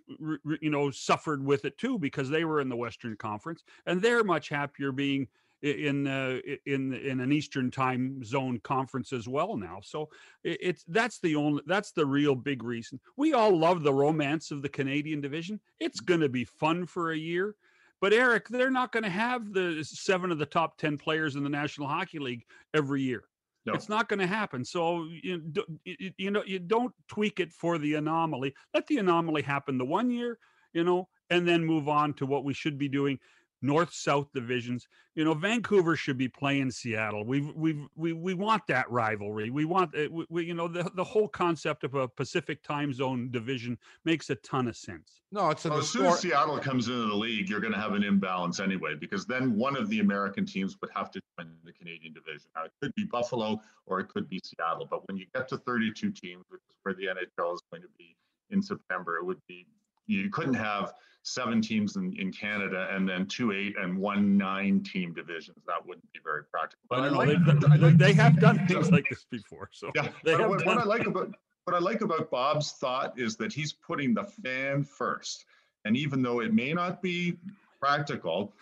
[0.60, 4.22] you know, suffered with it too because they were in the Western Conference and they're
[4.22, 5.28] much happier being
[5.62, 9.80] in uh, in in an Eastern time zone conference as well now.
[9.82, 10.10] So
[10.44, 13.00] it's that's the only that's the real big reason.
[13.16, 15.58] We all love the romance of the Canadian division.
[15.80, 17.56] It's going to be fun for a year.
[18.00, 21.42] But Eric, they're not going to have the seven of the top 10 players in
[21.42, 23.24] the National Hockey League every year.
[23.66, 23.74] No.
[23.74, 24.64] It's not going to happen.
[24.64, 25.42] So you,
[25.84, 28.54] you you know you don't tweak it for the anomaly.
[28.72, 30.38] Let the anomaly happen the one year,
[30.72, 33.18] you know, and then move on to what we should be doing.
[33.62, 34.86] North South divisions.
[35.14, 37.24] You know, Vancouver should be playing Seattle.
[37.24, 39.50] We've we've we we want that rivalry.
[39.50, 42.92] We want uh, we, we you know the the whole concept of a Pacific time
[42.92, 45.22] zone division makes a ton of sense.
[45.32, 46.20] no, it's an Well, as soon as.
[46.20, 49.76] Seattle comes into the league, you're going to have an imbalance anyway, because then one
[49.76, 52.50] of the American teams would have to join the Canadian division.
[52.54, 55.58] Now, it could be Buffalo or it could be Seattle, but when you get to
[55.58, 58.16] 32 teams, which is where the NHL is going to be
[58.50, 59.66] in September, it would be
[60.08, 64.82] you couldn't have seven teams in, in Canada and then two eight and one nine
[64.82, 65.58] team divisions.
[65.66, 66.82] That wouldn't be very practical.
[66.88, 69.68] But I know, like- I like they have done things like this before.
[69.72, 73.36] So yeah, they what, what I like about what I like about Bob's thought is
[73.36, 75.44] that he's putting the fan first,
[75.84, 77.36] and even though it may not be
[77.78, 78.54] practical,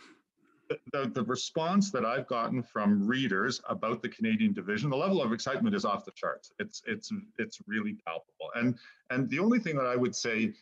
[0.68, 5.22] the, the, the response that I've gotten from readers about the Canadian division, the level
[5.22, 6.50] of excitement is off the charts.
[6.58, 8.76] It's it's it's really palpable, and
[9.10, 10.52] and the only thing that I would say.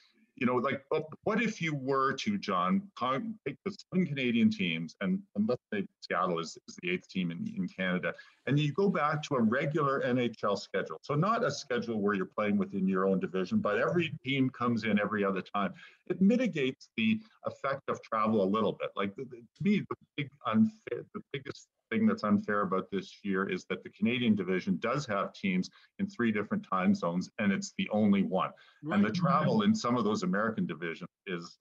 [0.45, 4.95] You know, like, but what if you were to, John, take the seven Canadian teams,
[5.01, 8.13] and, and let's say Seattle is, is the eighth team in, in Canada,
[8.47, 10.99] and you go back to a regular NHL schedule.
[11.01, 14.85] So not a schedule where you're playing within your own division, but every team comes
[14.85, 15.73] in every other time.
[16.09, 18.91] It mitigates the effect of travel a little bit.
[18.97, 23.49] Like the, the, to me, the big the biggest thing that's unfair about this year
[23.49, 27.73] is that the Canadian division does have teams in three different time zones, and it's
[27.79, 28.51] the only one.
[28.91, 31.59] And the travel in some of those American divisions is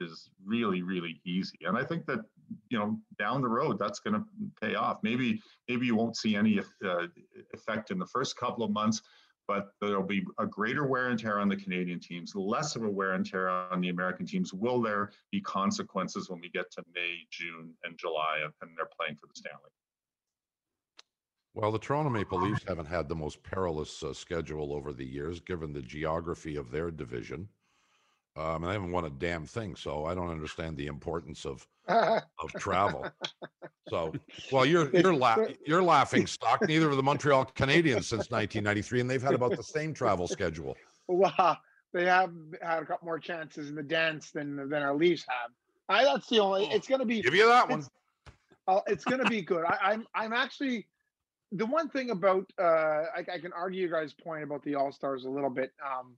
[0.00, 1.58] is really really easy.
[1.64, 2.20] And i think that
[2.70, 4.24] you know down the road that's going to
[4.60, 4.98] pay off.
[5.02, 7.06] Maybe maybe you won't see any uh,
[7.54, 9.02] effect in the first couple of months
[9.48, 12.90] but there'll be a greater wear and tear on the Canadian teams, less of a
[12.90, 14.52] wear and tear on the American teams.
[14.52, 19.16] Will there be consequences when we get to May, June, and July and they're playing
[19.16, 19.70] for the Stanley?
[21.54, 25.38] Well, the Toronto Maple Leafs haven't had the most perilous uh, schedule over the years,
[25.40, 27.48] given the geography of their division.
[28.36, 31.66] Um, and they haven't won a damn thing, so I don't understand the importance of
[31.88, 33.06] of travel.
[33.88, 34.12] So,
[34.50, 36.66] well, you're you're la- you're laughing stock.
[36.66, 40.76] Neither of the Montreal Canadiens since 1993, and they've had about the same travel schedule.
[41.08, 41.56] Wow,
[41.92, 45.50] they have had a couple more chances in the dance than than our Leafs have.
[45.88, 46.66] I that's the only.
[46.66, 47.22] It's going to be.
[47.22, 47.80] Give you that one.
[47.80, 47.90] It's,
[48.68, 49.64] uh, it's going to be good.
[49.64, 50.86] I, I'm I'm actually
[51.52, 52.62] the one thing about uh,
[53.14, 55.72] I, I, can argue you guys' point about the All Stars a little bit.
[55.84, 56.16] Um,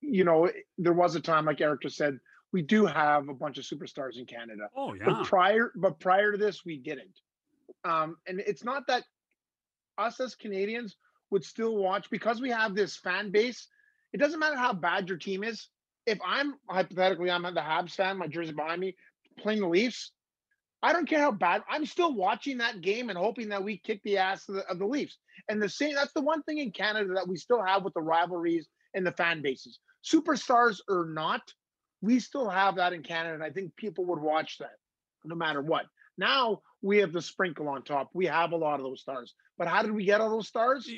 [0.00, 2.18] you know, there was a time, like Eric just said,
[2.52, 4.68] we do have a bunch of superstars in Canada.
[4.76, 5.04] Oh yeah.
[5.06, 7.20] But prior, but prior to this, we didn't.
[7.84, 9.04] Um, and it's not that
[9.98, 10.96] us as Canadians
[11.30, 13.68] would still watch because we have this fan base.
[14.12, 15.68] It doesn't matter how bad your team is.
[16.06, 18.96] If I'm hypothetically, I'm at the Habs fan, my jersey behind me,
[19.38, 20.12] playing the Leafs.
[20.82, 21.62] I don't care how bad.
[21.68, 24.78] I'm still watching that game and hoping that we kick the ass of the, of
[24.78, 25.18] the Leafs.
[25.48, 25.94] And the same.
[25.94, 29.12] That's the one thing in Canada that we still have with the rivalries and the
[29.12, 29.78] fan bases.
[30.02, 31.42] Superstars or not,
[32.02, 34.76] we still have that in Canada, and I think people would watch that
[35.24, 35.86] no matter what.
[36.16, 38.10] Now we have the sprinkle on top.
[38.14, 39.34] We have a lot of those stars.
[39.58, 40.90] But how did we get all those stars?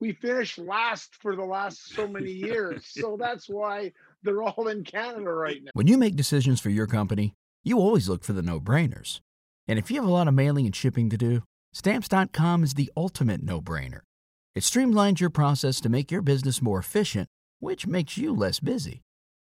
[0.00, 2.86] We finished last for the last so many years.
[2.86, 5.70] so that's why they're all in Canada right now.
[5.74, 7.34] When you make decisions for your company,
[7.64, 9.20] you always look for the no brainers.
[9.68, 12.90] And if you have a lot of mailing and shipping to do, stamps.com is the
[12.96, 14.00] ultimate no brainer.
[14.54, 17.28] It streamlines your process to make your business more efficient,
[17.60, 19.00] which makes you less busy.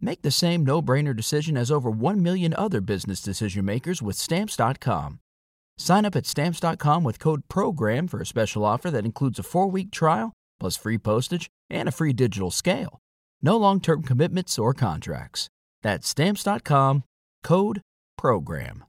[0.00, 4.16] Make the same no brainer decision as over 1 million other business decision makers with
[4.16, 5.20] Stamps.com.
[5.78, 9.70] Sign up at Stamps.com with code PROGRAM for a special offer that includes a four
[9.70, 12.98] week trial, plus free postage and a free digital scale.
[13.42, 15.48] No long term commitments or contracts.
[15.82, 17.04] That's stamps.com
[17.42, 17.82] code
[18.16, 18.84] program.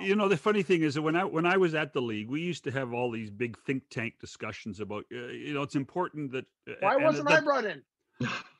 [0.00, 2.28] You know, the funny thing is that when I when I was at the league,
[2.28, 5.76] we used to have all these big think tank discussions about uh, you know, it's
[5.76, 7.82] important that uh, Why wasn't that, I brought in?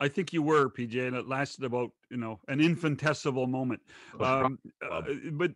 [0.00, 3.82] I think you were, PJ, and it lasted about you know an infinitesimal moment.
[4.18, 4.58] Um,
[4.90, 5.52] uh, but,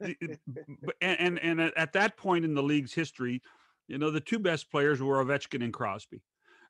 [0.82, 3.42] but and and at that point in the league's history,
[3.88, 6.22] you know the two best players were Ovechkin and Crosby.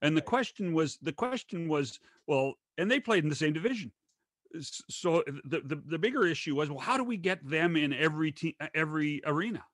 [0.03, 3.91] And the question was, the question was, well, and they played in the same division.
[4.61, 7.93] So eh, the, the, the bigger issue was, well, how do we get them in
[7.93, 9.65] every team, eh, every arena?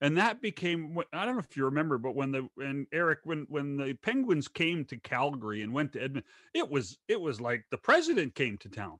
[0.00, 3.46] And that became, I don't know if you remember, but when the, and Eric, when,
[3.48, 7.64] when the Penguins came to Calgary and went to Edmonton, it was, it was like
[7.70, 8.98] the president came to town.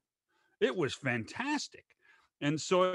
[0.60, 1.84] It was fantastic.
[2.42, 2.92] And so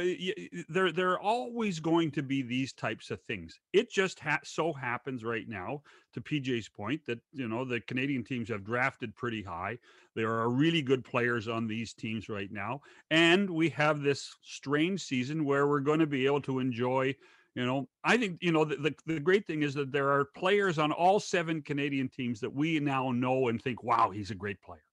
[0.70, 3.60] there, there are always going to be these types of things.
[3.74, 8.24] It just ha- so happens right now, to PJ's point, that you know the Canadian
[8.24, 9.78] teams have drafted pretty high.
[10.16, 12.82] There are really good players on these teams right now,
[13.12, 17.16] and we have this strange season where we're going to be able to enjoy.
[17.54, 20.26] You know, I think you know the, the, the great thing is that there are
[20.26, 24.36] players on all seven Canadian teams that we now know and think, wow, he's a
[24.36, 24.85] great player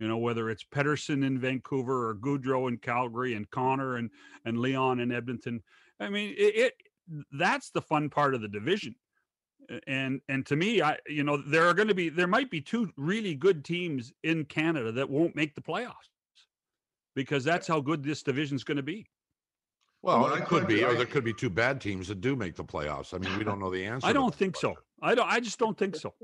[0.00, 4.10] you know, whether it's Pettersson in Vancouver or Gaudreau in Calgary and Connor and
[4.44, 5.62] and Leon in Edmonton.
[6.00, 6.72] I mean, it, it
[7.32, 8.94] that's the fun part of the division.
[9.86, 12.62] And and to me, I you know there are going to be there might be
[12.62, 16.08] two really good teams in Canada that won't make the playoffs
[17.14, 19.06] because that's how good this division is going to be.
[20.02, 22.56] Well, well it could be, or there could be two bad teams that do make
[22.56, 23.12] the playoffs.
[23.12, 24.06] I mean, we don't know the answer.
[24.06, 24.74] I don't think so.
[25.02, 25.30] I don't.
[25.30, 26.14] I just don't think so.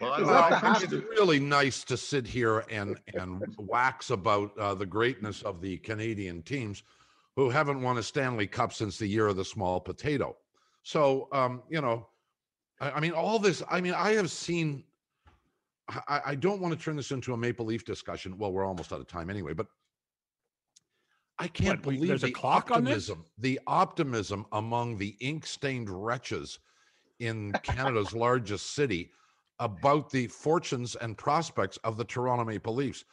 [0.00, 5.42] Well, well it's really nice to sit here and and wax about uh, the greatness
[5.42, 6.82] of the Canadian teams
[7.36, 10.36] who haven't won a Stanley Cup since the year of the small potato.
[10.82, 12.06] So, um, you know,
[12.80, 13.62] I, I, mean, all this.
[13.70, 14.84] I mean, I have seen.
[15.88, 18.38] I, I don't want to turn this into a Maple Leaf discussion.
[18.38, 19.66] Well, we're almost out of time anyway, but
[21.38, 26.58] I can't what, believe there's the a clock optimism, the optimism among the ink-stained wretches
[27.18, 29.10] in Canada's largest city
[29.60, 33.04] about the fortunes and prospects of the Toronto Maple Leafs,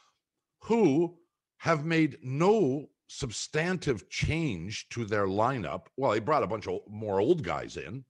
[0.59, 1.15] who
[1.57, 5.87] have made no substantive change to their lineup.
[5.97, 8.03] Well, they brought a bunch of more old guys in,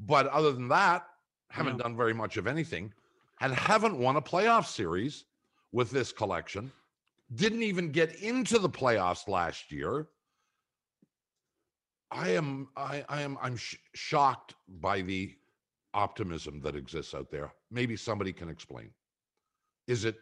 [0.00, 1.06] but other than that,
[1.50, 1.82] haven't yeah.
[1.84, 2.92] done very much of anything
[3.40, 5.24] and haven't won a playoff series
[5.72, 6.72] with this collection.
[7.34, 10.08] didn't even get into the playoffs last year.
[12.10, 15.34] I am I, I am I'm sh- shocked by the
[15.94, 17.52] optimism that exists out there.
[17.70, 18.90] Maybe somebody can explain.
[19.86, 20.16] Is it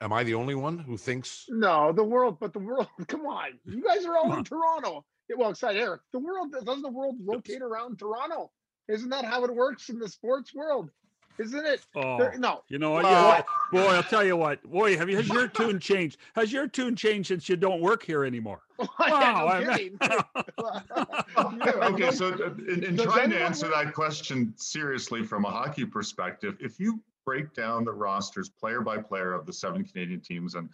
[0.00, 3.58] am I the only one who thinks No, the world, but the world, come on.
[3.64, 5.04] You guys are all in Toronto.
[5.36, 6.02] Well, excited, Eric.
[6.12, 8.52] The world doesn't the world rotate around Toronto?
[8.88, 10.90] Isn't that how it works in the sports world?
[11.38, 11.84] Isn't it?
[11.94, 12.62] Oh, There- no.
[12.68, 13.04] you know what?
[13.04, 14.62] Well- yeah, boy, I'll tell you what.
[14.62, 16.18] Boy, have you has your tune changed?
[16.34, 18.60] Has your tune changed since you don't work here anymore?
[18.78, 19.98] yeah, no Wow, I kidding.
[21.94, 25.84] okay, so uh, in, in trying to anyone answer that question seriously from a hockey
[25.84, 30.54] perspective, if you break down the rosters player by player of the seven Canadian teams,
[30.54, 30.68] and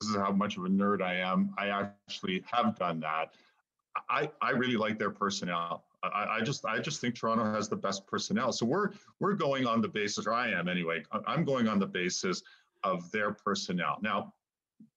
[0.00, 3.34] this is how much of a nerd I am, I actually have done that.
[4.10, 5.84] I, I really like their personnel.
[6.14, 8.52] I, I just I just think Toronto has the best personnel.
[8.52, 8.90] So we're
[9.20, 11.02] we're going on the basis, or I am anyway.
[11.26, 12.42] I'm going on the basis
[12.82, 13.98] of their personnel.
[14.02, 14.32] Now,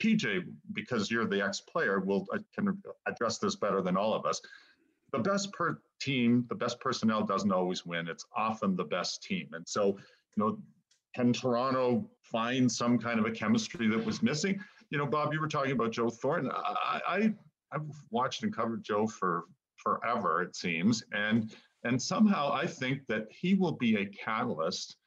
[0.04, 4.42] PJ, because you're the ex-player, will uh, can address this better than all of us
[5.12, 8.08] the best per team, the best personnel doesn't always win.
[8.08, 9.50] It's often the best team.
[9.54, 9.98] And so, you
[10.38, 10.60] know,
[11.16, 14.60] can Toronto find some kind of a chemistry that was missing?
[14.90, 16.52] You know, Bob, you were talking about Joe Thornton.
[16.54, 17.34] I, I
[17.72, 19.46] I've watched and covered Joe for
[19.84, 24.98] forever, it seems, and and somehow I think that he will be a catalyst.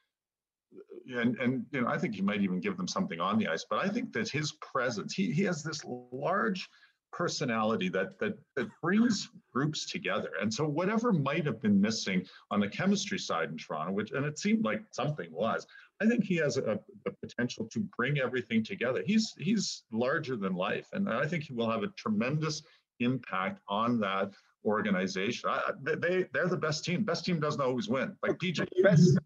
[1.15, 3.67] And and you know, I think he might even give them something on the ice.
[3.69, 6.69] But I think that his presence, he he has this large
[7.13, 10.31] personality that that that brings groups together.
[10.41, 14.25] And so whatever might have been missing on the chemistry side in Toronto, which and
[14.25, 15.67] it seemed like something was,
[16.01, 19.03] I think he has a, the potential to bring everything together.
[19.05, 22.63] He's he's larger than life, and I think he will have a tremendous
[23.01, 24.33] impact on that
[24.65, 25.51] organization.
[25.51, 27.05] I, they they're the best team.
[27.05, 28.17] Best team doesn't always win.
[28.23, 29.19] Like PJ, Best-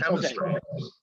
[0.00, 0.56] chemistry.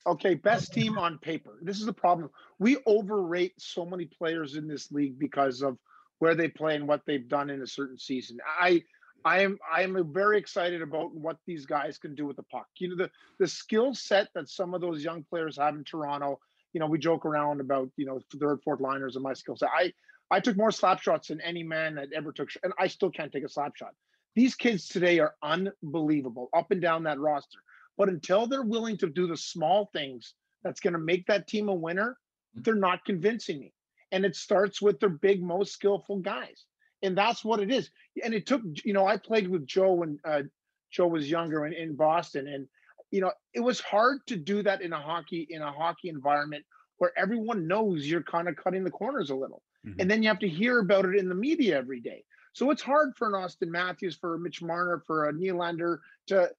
[0.06, 1.58] Okay, best team on paper.
[1.62, 2.30] This is the problem.
[2.58, 5.78] We overrate so many players in this league because of
[6.18, 8.38] where they play and what they've done in a certain season.
[8.60, 8.82] I
[9.24, 12.66] I am I am very excited about what these guys can do with the puck.
[12.78, 16.40] You know, the the skill set that some of those young players have in Toronto.
[16.72, 19.70] You know, we joke around about, you know, third, fourth liners and my skill set.
[19.74, 19.92] I
[20.30, 23.32] I took more slap shots than any man that ever took, and I still can't
[23.32, 23.94] take a slap shot.
[24.34, 27.58] These kids today are unbelievable up and down that roster.
[27.96, 31.68] But until they're willing to do the small things that's going to make that team
[31.68, 32.16] a winner,
[32.54, 33.72] they're not convincing me.
[34.12, 36.64] And it starts with their big, most skillful guys.
[37.02, 37.90] And that's what it is.
[38.22, 40.42] And it took, you know, I played with Joe when uh,
[40.90, 42.48] Joe was younger in, in Boston.
[42.48, 42.68] And,
[43.10, 46.64] you know, it was hard to do that in a hockey, in a hockey environment
[46.98, 49.62] where everyone knows you're kind of cutting the corners a little.
[49.86, 49.96] Mhm.
[50.00, 52.24] And then you have to hear about it in the media every day.
[52.52, 56.52] So it's hard for an Auston Matthews, for a Mitch Marner, for a Nylander to,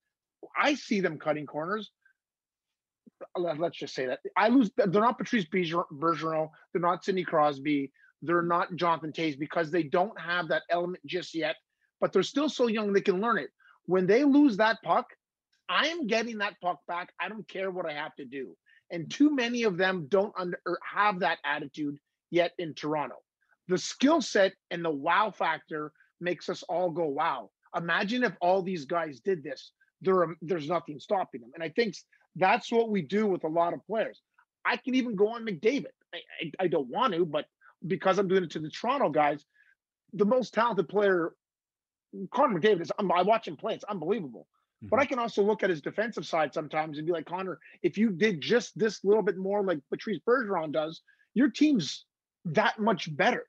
[0.56, 1.92] I see them cutting corners.
[3.36, 4.72] Let- Let's just say that I lose.
[4.78, 6.50] They're not Patrice Bergeron.
[6.72, 7.92] They're not Sidney Crosby.
[8.22, 11.58] They're not Jonathan Toews because they don't have that element just yet.
[12.00, 13.52] But they're still so young they can learn it.
[13.86, 15.08] When they lose that puck,
[15.68, 17.14] I am getting that puck back.
[17.20, 18.56] I don't care what I have to do.
[18.90, 22.00] And too many of them don't under, have that attitude
[22.32, 23.16] yet in Toronto.
[23.68, 27.50] The skill set and the wow factor makes us all go, wow.
[27.76, 29.72] Imagine if all these guys did this.
[30.02, 31.52] There, are, there's nothing stopping them.
[31.54, 31.96] And I think
[32.36, 34.22] that's what we do with a lot of players.
[34.66, 35.88] I can even go on McDavid.
[36.14, 37.46] I, I, I don't want to, but
[37.86, 39.46] because I'm doing it to the Toronto guys,
[40.14, 41.34] the most talented player,
[42.32, 42.92] Connor McDavid is.
[42.98, 44.48] Um, I watch him play; it's unbelievable.
[44.82, 45.02] But mm-hmm.
[45.02, 48.10] I can also look at his defensive side sometimes and be like, Connor, if you
[48.12, 51.02] did just this little bit more like Patrice Bergeron does,
[51.34, 52.06] your team's
[52.46, 53.46] that much better.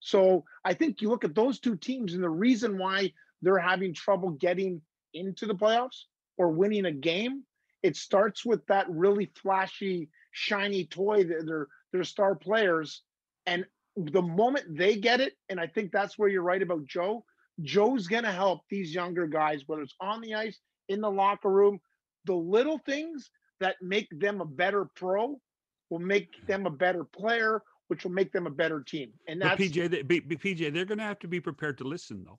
[0.00, 3.94] So I think you look at those two teams and the reason why they're having
[3.94, 4.82] trouble getting
[5.14, 6.02] into the playoffs
[6.36, 7.44] or winning a game,
[7.82, 13.02] it starts with that really flashy, shiny toy that they're they're star players.
[13.46, 13.64] And
[13.96, 17.24] the moment they get it, and I think that's where you're right about Joe.
[17.62, 21.80] Joe's gonna help these younger guys, whether it's on the ice, in the locker room,
[22.24, 25.40] the little things that make them a better pro
[25.90, 29.10] will make them a better player, which will make them a better team.
[29.28, 32.24] And But that's PJ, they, PJ, they're going to have to be prepared to listen,
[32.24, 32.38] though.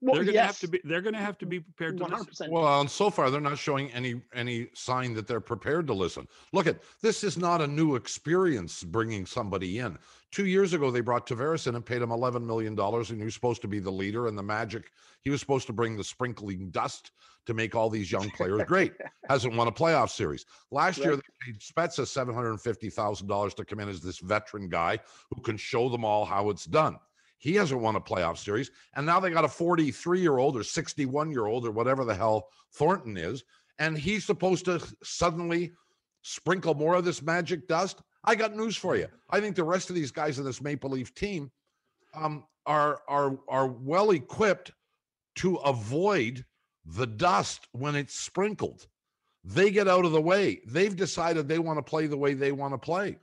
[0.00, 0.80] Well, they're going to yes, have to be.
[0.84, 2.50] They're going to have to be prepared to one hundred listen.
[2.50, 6.26] Well, and so far they're not showing any any sign that they're prepared to listen.
[6.52, 9.98] Look at this is not a new experience bringing somebody in.
[10.30, 13.24] Two years ago, they brought Tavares in and paid him eleven million dollars, and he
[13.24, 14.90] was supposed to be the leader and the magic.
[15.22, 17.10] He was supposed to bring the sprinkling dust
[17.44, 18.92] to make all these young players great.
[19.28, 20.46] Hasn't won a playoff series.
[20.70, 24.00] Last year, they paid Spezza seven hundred and fifty thousand dollars to come in as
[24.00, 24.98] this veteran guy
[25.34, 26.96] who can show them all how it's done.
[27.40, 28.70] He hasn't won a playoff series.
[28.94, 32.14] And now they got a 43 year old or 61 year old or whatever the
[32.14, 33.42] hell Thornton is.
[33.78, 35.72] And he's supposed to suddenly
[36.20, 38.02] sprinkle more of this magic dust.
[38.24, 39.08] I got news for you.
[39.30, 41.50] I think the rest of these guys in this Maple Leaf team
[42.14, 44.72] um, are are are well equipped
[45.36, 46.44] to avoid
[46.84, 48.86] the dust when it's sprinkled.
[49.42, 50.60] They get out of the way.
[50.66, 53.16] They've decided they want to play the way they want to play.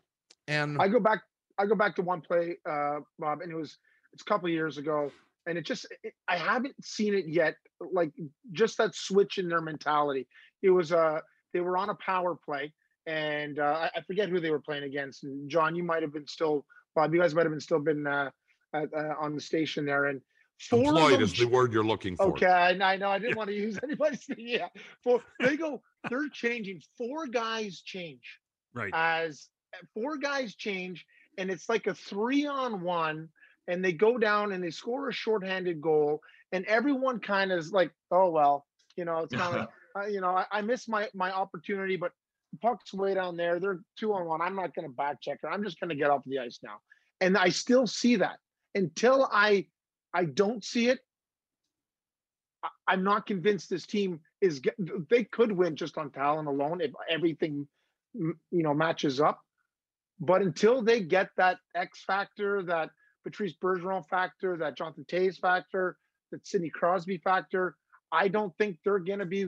[0.47, 1.21] And I go back.
[1.59, 3.77] I go back to one play, uh, Bob, and it was
[4.17, 5.11] it's a couple years ago,
[5.45, 7.53] and it just it, I haven't seen it yet.
[7.93, 8.11] Like
[8.51, 10.27] just that switch in their mentality.
[10.63, 11.19] It was uh
[11.53, 12.73] they were on a power play,
[13.05, 15.23] and uh, I forget who they were playing against.
[15.23, 16.65] And John, you might have been still
[16.95, 17.13] Bob.
[17.13, 18.31] You guys might have been still been uh,
[18.73, 20.19] uh, on the station there, and
[20.59, 22.29] four employed is the word you're looking for.
[22.29, 23.09] Okay, I, I know.
[23.09, 24.25] I didn't want to use anybody's.
[24.35, 24.69] Yeah,
[25.03, 25.21] four.
[25.39, 25.83] They go.
[26.09, 26.81] They're changing.
[26.97, 28.39] Four guys change.
[28.73, 28.91] Right.
[28.95, 29.47] As
[29.93, 31.05] four guys change,
[31.37, 33.29] and it's like a three on one,
[33.67, 37.71] and they go down and they score a shorthanded goal, and everyone kind of is
[37.71, 38.65] like, oh well,
[38.95, 41.97] you know, it's kind of like, uh, you know, I, I missed my my opportunity,
[41.97, 42.11] but
[42.61, 43.59] puck's way down there.
[43.59, 44.41] They're two on one.
[44.41, 45.47] I'm not going to back check it.
[45.47, 46.77] I'm just going to get off the ice now.
[47.21, 48.37] And I still see that
[48.75, 49.67] until I
[50.13, 50.99] I don't see it.
[52.87, 54.61] I'm not convinced this team is.
[55.09, 57.67] They could win just on talent alone if everything,
[58.13, 59.39] you know, matches up.
[60.19, 62.89] But until they get that X factor, that
[63.27, 65.97] Patrice Bergeron factor, that Jonathan Toews factor,
[66.31, 67.75] that Sidney Crosby factor,
[68.09, 69.47] I don't think they're going to be.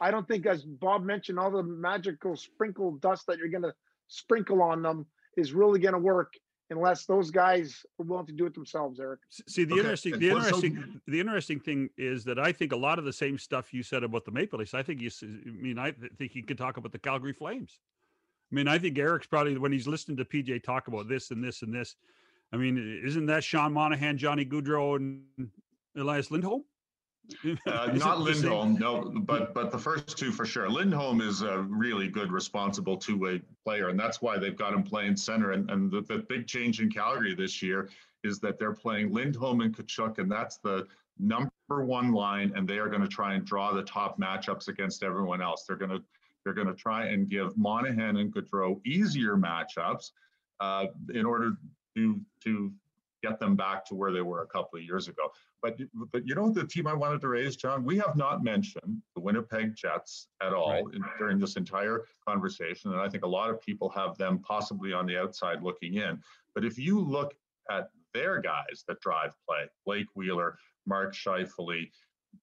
[0.00, 3.74] I don't think, as Bob mentioned, all the magical sprinkle dust that you're going to
[4.06, 5.04] sprinkle on them
[5.36, 6.32] is really going to work
[6.70, 9.18] unless those guys are willing to do it themselves, Eric.
[9.48, 9.80] See, the okay.
[9.80, 13.36] interesting, the interesting, the interesting thing is that I think a lot of the same
[13.36, 14.74] stuff you said about the Maple Leafs.
[14.74, 17.80] I think you, I mean, I think you could talk about the Calgary Flames.
[18.52, 21.42] I mean, I think Eric's probably when he's listening to PJ talk about this and
[21.42, 21.96] this and this.
[22.52, 25.50] I mean, isn't that Sean Monahan, Johnny Gaudreau, and
[25.96, 26.64] Elias Lindholm?
[27.66, 30.68] Uh, not Lindholm, no, but but the first two for sure.
[30.68, 35.16] Lindholm is a really good, responsible two-way player, and that's why they've got him playing
[35.16, 35.52] center.
[35.52, 37.90] And and the, the big change in Calgary this year
[38.24, 40.86] is that they're playing Lindholm and Tkachuk, and that's the
[41.18, 45.02] number one line, and they are going to try and draw the top matchups against
[45.02, 45.64] everyone else.
[45.66, 46.02] They're going to
[46.44, 50.12] they're going to try and give Monahan and Gaudreau easier matchups
[50.60, 51.52] uh, in order
[51.96, 52.72] to to
[53.22, 55.30] get them back to where they were a couple of years ago.
[55.62, 55.78] But
[56.12, 57.84] but you know the team I wanted to raise, John.
[57.84, 60.84] We have not mentioned the Winnipeg Jets at all right.
[60.94, 64.92] in, during this entire conversation, and I think a lot of people have them possibly
[64.92, 66.20] on the outside looking in.
[66.54, 67.34] But if you look
[67.70, 71.90] at their guys that drive play, Blake Wheeler, Mark Scheifele,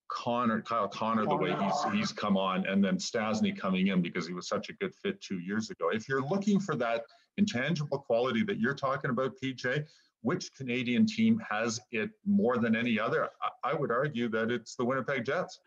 [0.10, 4.28] Connor, Kyle Connor, the way he's he's come on, and then Stastny coming in because
[4.28, 5.90] he was such a good fit two years ago.
[5.90, 7.04] If you're looking for that
[7.38, 9.86] intangible quality that you're talking about, PJ,
[10.22, 13.30] which Canadian team has it more than any other?
[13.42, 15.60] I, I would argue that it's the Winnipeg Jets.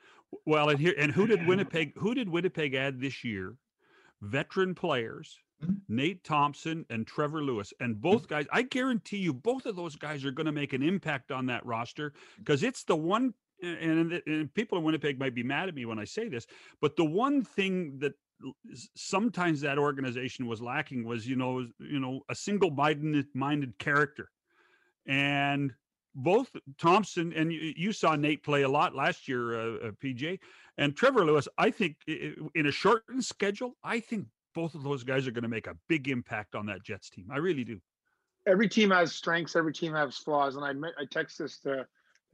[0.45, 3.55] Well, and here and who did Winnipeg who did Winnipeg add this year?
[4.21, 5.75] Veteran players, mm-hmm.
[5.89, 7.73] Nate Thompson and Trevor Lewis.
[7.81, 8.35] And both mm-hmm.
[8.35, 11.47] guys, I guarantee you, both of those guys are going to make an impact on
[11.47, 13.35] that roster because it's the one.
[13.61, 16.47] And, and people in Winnipeg might be mad at me when I say this,
[16.81, 18.12] but the one thing that
[18.95, 24.30] sometimes that organization was lacking was you know you know a single minded minded character
[25.07, 25.72] and
[26.14, 30.39] both Thompson and you, saw Nate play a lot last year, uh, uh, PJ,
[30.76, 31.47] and Trevor Lewis.
[31.57, 35.49] I think in a shortened schedule, I think both of those guys are going to
[35.49, 37.28] make a big impact on that Jets team.
[37.30, 37.80] I really do.
[38.47, 39.55] Every team has strengths.
[39.55, 40.70] Every team has flaws, and I
[41.01, 41.86] I text this to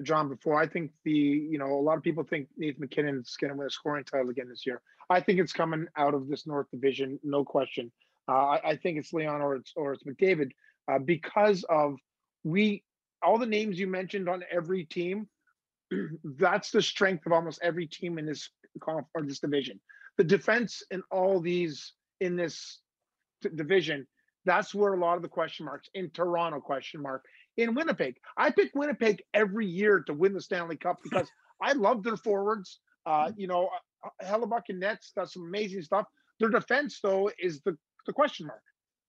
[0.03, 0.61] John before.
[0.61, 3.66] I think the you know a lot of people think Nathan MacKinnon's going to win
[3.66, 4.80] a scoring title again this year.
[5.11, 7.92] I think it's coming out of this North Division, no question.
[8.26, 10.53] Uh, I, I, think it's Leon or it's or it's McDavid
[10.90, 11.97] uh, because of
[12.42, 12.82] we
[13.22, 15.28] all the names you mentioned on every team
[16.38, 18.51] that's the strength of almost every team in this
[18.86, 19.80] or this division
[20.18, 22.80] the defense in all these in this
[23.55, 24.07] division
[24.45, 27.24] that's where a lot of the question marks in toronto question mark
[27.57, 28.16] in winnipeg.
[28.36, 31.28] I pick winnipeg every year to win the stanley cup because
[31.62, 32.80] i love their forwards.
[33.07, 33.68] Uh, you know
[34.05, 36.07] uh, uh, and nets does some amazing stuff.
[36.40, 37.76] Their defense though is the
[38.07, 38.62] the question mark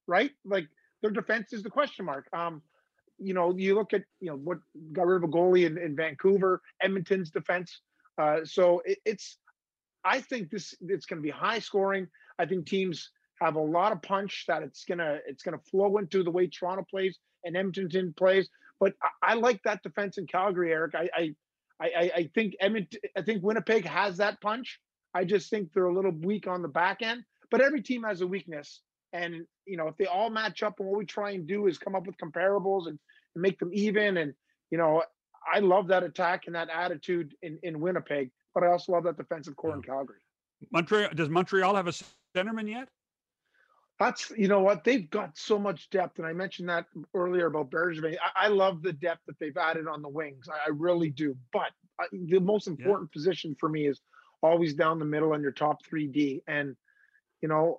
[0.08, 0.32] right?
[0.46, 0.68] Like
[1.02, 2.28] their defense is the question mark.
[2.34, 2.62] Um
[3.18, 4.58] you know, you look at you know what
[4.92, 7.82] got rid of a goalie in, in Vancouver, Edmonton's defense.
[8.18, 9.38] Uh, so it, it's,
[10.04, 12.08] I think this it's going to be high scoring.
[12.40, 13.10] I think teams
[13.42, 16.86] have a lot of punch that it's gonna it's gonna flow into the way Toronto
[16.90, 18.50] plays and Edmonton plays.
[18.80, 20.96] But I, I like that defense in Calgary, Eric.
[20.96, 21.36] I, I
[21.80, 24.80] I I think Edmonton, I think Winnipeg has that punch.
[25.14, 27.24] I just think they're a little weak on the back end.
[27.52, 28.82] But every team has a weakness,
[29.14, 31.78] and you know, if they all match up, and what we try and do is
[31.78, 33.00] come up with comparables and,
[33.36, 34.18] and make them even.
[34.18, 34.34] And
[34.72, 35.04] you know,
[35.54, 39.18] I love that attack and that attitude in in Winnipeg, but I also love that
[39.18, 40.20] defensive core in Calgary.
[40.72, 41.94] Montreal does Montreal have a
[42.36, 42.90] centerman yet?
[43.98, 47.72] That's you know what they've got so much depth, and I mentioned that earlier about
[47.72, 48.18] Bergevin.
[48.36, 50.50] I, I love the depth that they've added on the wings.
[50.50, 51.36] I, I really do.
[51.54, 53.18] But I, the most important yeah.
[53.18, 54.02] position for me is
[54.42, 56.42] always down the middle on your top three D.
[56.48, 56.76] And
[57.42, 57.78] you know,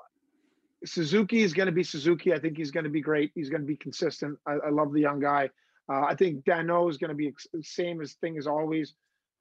[0.87, 2.33] Suzuki is going to be Suzuki.
[2.33, 3.33] I think he's going to be great.
[3.35, 4.39] He's going to be consistent.
[4.47, 5.51] I, I love the young guy.
[5.89, 8.95] Uh, I think Danault is going to be the same as thing as always.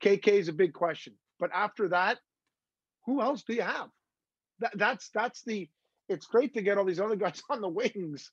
[0.03, 2.19] KK is a big question, but after that,
[3.05, 3.87] who else do you have?
[4.59, 5.69] That, that's that's the.
[6.09, 8.31] It's great to get all these other guys on the wings,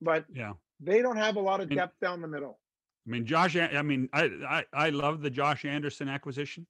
[0.00, 2.58] but yeah, they don't have a lot of depth down the middle.
[3.06, 3.56] I mean, Josh.
[3.56, 6.66] I mean, I I, I love the Josh Anderson acquisition.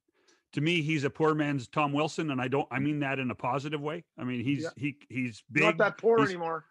[0.55, 2.66] To me, he's a poor man's Tom Wilson, and I don't.
[2.70, 2.84] I mm.
[2.84, 4.05] mean that in a positive way.
[4.18, 4.70] I mean, he's yeah.
[4.76, 5.64] he he's big.
[5.64, 6.64] Not that poor anymore.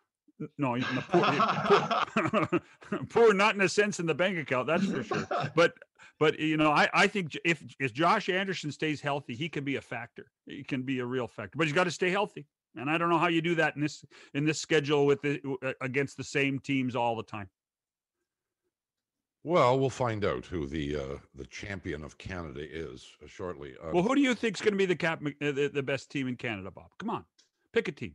[0.58, 1.22] No, he's poor,
[2.16, 2.62] poor,
[3.10, 5.28] poor, not in a sense in the bank account, that's for sure.
[5.56, 5.74] But
[6.20, 9.76] but you know, I I think if if Josh Anderson stays healthy, he can be
[9.78, 10.28] a factor.
[10.46, 12.46] He can be a real factor, but he's got to stay healthy.
[12.78, 15.42] And I don't know how you do that in this in this schedule with the
[15.82, 17.50] against the same teams all the time.
[19.44, 23.76] Well, we'll find out who the uh, the champion of Canada is uh, shortly.
[23.82, 25.84] Uh, well, who do you think is going to be the cap uh, the, the
[25.84, 26.92] best team in Canada, Bob?
[26.98, 27.24] Come on,
[27.72, 28.14] pick a team.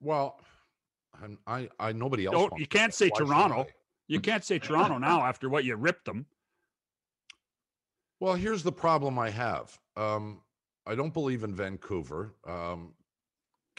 [0.00, 0.38] Well,
[1.22, 2.36] I'm, I I nobody else.
[2.36, 3.66] Oh, you can't say Toronto.
[4.08, 6.26] You can't say Toronto now after what you ripped them.
[8.18, 9.78] Well, here's the problem I have.
[9.96, 10.42] Um,
[10.86, 12.34] I don't believe in Vancouver.
[12.46, 12.92] Um,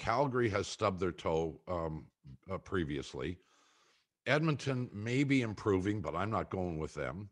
[0.01, 2.05] Calgary has stubbed their toe um,
[2.51, 3.37] uh, previously.
[4.25, 7.29] Edmonton may be improving, but I'm not going with them.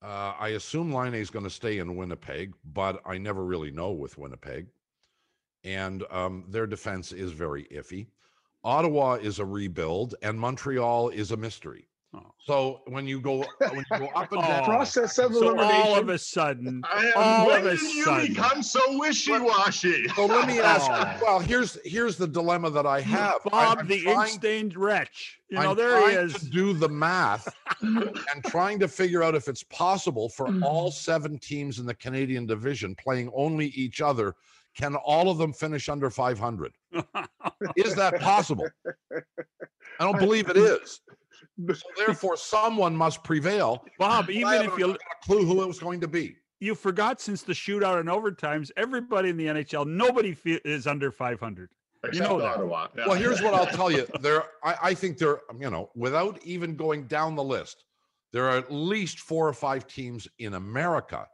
[0.00, 3.90] Uh, I assume Laine is going to stay in Winnipeg, but I never really know
[3.90, 4.68] with Winnipeg.
[5.64, 8.06] And um, their defense is very iffy.
[8.62, 11.88] Ottawa is a rebuild, and Montreal is a mystery.
[12.16, 12.32] Oh.
[12.38, 15.98] So when you go when you go up and down, oh, process of so all
[15.98, 16.82] of a sudden,
[17.14, 20.08] all when of a did sudden, you become so wishy-washy?
[20.08, 20.86] So let me ask.
[20.96, 21.18] Oh.
[21.20, 23.42] Well, here's here's the dilemma that I have.
[23.44, 25.40] Bob, I'm the trying, ink-stained wretch.
[25.50, 26.34] You know, I'm there he is.
[26.34, 27.48] To do the math
[27.80, 30.62] and trying to figure out if it's possible for mm-hmm.
[30.62, 34.34] all seven teams in the Canadian division playing only each other
[34.76, 36.72] can all of them finish under 500?
[37.76, 38.68] is that possible?
[39.12, 41.00] I don't believe it is.
[41.58, 43.84] So therefore, someone must prevail.
[43.98, 47.42] Bob, even if you a clue who it was going to be, you forgot since
[47.42, 51.70] the shootout and overtimes, everybody in the NHL, nobody is under 500.
[52.04, 52.56] Except you know that.
[52.56, 52.88] Ottawa.
[52.96, 53.06] Yeah.
[53.08, 54.06] Well, here's what I'll tell you.
[54.20, 57.84] There, I, I think there, you know, without even going down the list,
[58.32, 61.26] there are at least four or five teams in America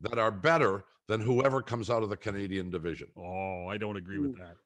[0.00, 3.08] that are better than whoever comes out of the Canadian division.
[3.16, 4.56] Oh, I don't agree with that.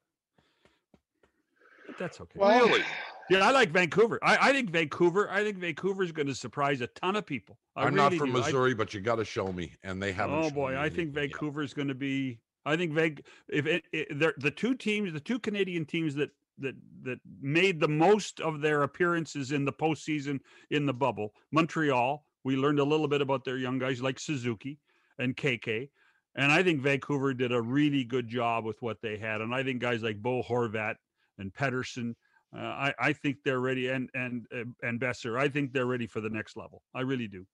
[1.87, 2.39] But that's okay.
[2.39, 2.83] Well, really?
[3.29, 4.19] Yeah, I like Vancouver.
[4.21, 5.29] I, I think Vancouver.
[5.29, 7.57] I think Vancouver is going to surprise a ton of people.
[7.75, 8.39] I am really not from do.
[8.39, 10.43] Missouri, I, but you got to show me, and they haven't.
[10.43, 12.39] Oh boy, I think Vancouver is going to be.
[12.65, 13.21] I think Vac.
[13.49, 17.87] If it, it, the two teams, the two Canadian teams that that that made the
[17.87, 22.25] most of their appearances in the postseason in the bubble, Montreal.
[22.43, 24.77] We learned a little bit about their young guys like Suzuki
[25.17, 25.89] and KK.
[26.35, 29.41] And I think Vancouver did a really good job with what they had.
[29.41, 30.95] And I think guys like Bo Horvat
[31.37, 32.15] and Pettersson,
[32.55, 36.07] uh, I, I think they're ready, and and uh, and Boeser, I think they're ready
[36.07, 36.81] for the next level.
[36.95, 37.45] I really do.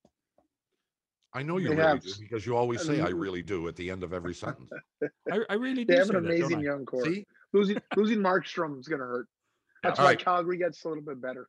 [1.33, 3.67] I know you They really have- do because you always say I "I really do"
[3.67, 4.69] at the end of every sentence.
[5.31, 5.93] I, I really do.
[5.93, 6.61] They have an amazing I?
[6.63, 7.05] young core.
[7.05, 9.27] See, Losing losing Markstrom is going to hurt.
[9.83, 10.19] That's All why right.
[10.19, 11.47] Calgary gets a little bit better.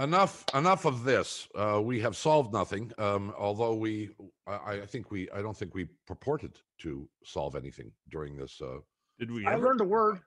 [0.00, 1.46] enough enough of this.
[1.54, 2.90] Uh, we have solved nothing.
[2.98, 4.10] Um, although we,
[4.46, 8.60] I, I think we, I don't think we purported to solve anything during this.
[8.60, 8.78] Uh,
[9.18, 9.44] Did we?
[9.46, 9.66] I ever?
[9.66, 10.18] learned a word.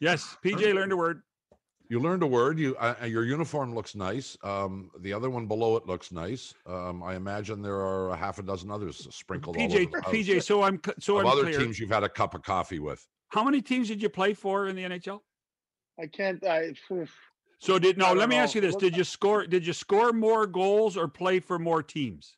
[0.00, 1.22] Yes, PJ learned a word.
[1.88, 2.58] You learned a word.
[2.58, 4.36] You uh, your uniform looks nice.
[4.42, 6.52] Um, the other one below it looks nice.
[6.66, 10.42] Um, I imagine there are a half a dozen others sprinkled all over PJ, PJ.
[10.42, 11.60] So I'm so of I'm other clear.
[11.60, 13.06] teams you've had a cup of coffee with.
[13.28, 15.20] How many teams did you play for in the NHL?
[16.00, 16.44] I can't.
[16.44, 17.14] I, oof.
[17.58, 18.08] So did no?
[18.08, 19.46] Let don't me ask you this: Did you score?
[19.46, 22.36] Did you score more goals or play for more teams?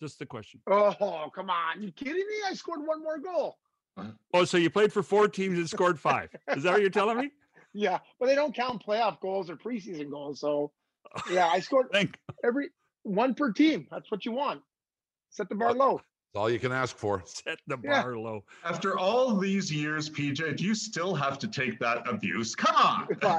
[0.00, 0.60] Just the question.
[0.66, 1.82] oh, come on!
[1.82, 2.34] You kidding me?
[2.46, 3.58] I scored one more goal.
[4.34, 6.28] Oh, so you played for four teams and scored five?
[6.54, 7.30] Is that what you're telling me?
[7.78, 10.40] Yeah, but they don't count playoff goals or preseason goals.
[10.40, 10.72] So,
[11.30, 12.16] yeah, I scored Thank.
[12.42, 12.70] every
[13.02, 13.86] one per team.
[13.90, 14.62] That's what you want.
[15.30, 15.96] Set the bar low.
[16.32, 17.22] That's all you can ask for.
[17.26, 18.02] Set the Yeah.
[18.02, 18.44] bar low.
[18.64, 22.54] After all these years, PJ, do you still have to take that abuse?
[22.54, 23.08] Come on.
[23.22, 23.38] No,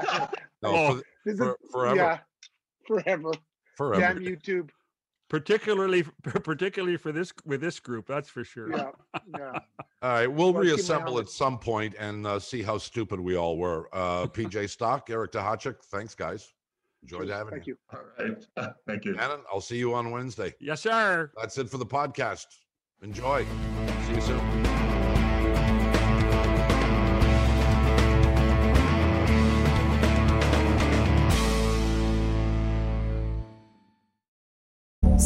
[0.62, 2.18] Oh, for- This is- for, forever, Yeah,
[2.86, 3.30] forever.
[3.76, 4.00] forever.
[4.00, 4.70] Damn YouTube.
[5.28, 8.70] Particularly, particularly for this with this group, that's for sure.
[8.70, 8.90] Yeah,
[9.36, 9.58] yeah.
[10.02, 13.56] All right, we'll Let's reassemble at some point and uh, see how stupid we all
[13.56, 13.88] were.
[13.92, 16.52] Uh, PJ Stock, Eric Duhatschek, thanks, guys.
[17.02, 17.76] Enjoyed having Thank you.
[17.92, 17.98] you.
[17.98, 18.72] All right.
[18.86, 19.14] Thank you.
[19.14, 20.54] Shannon, I'll see you on Wednesday.
[20.60, 21.30] Yes, sir.
[21.36, 22.46] That's it for the podcast.
[23.02, 23.44] Enjoy.
[24.06, 24.87] See you soon.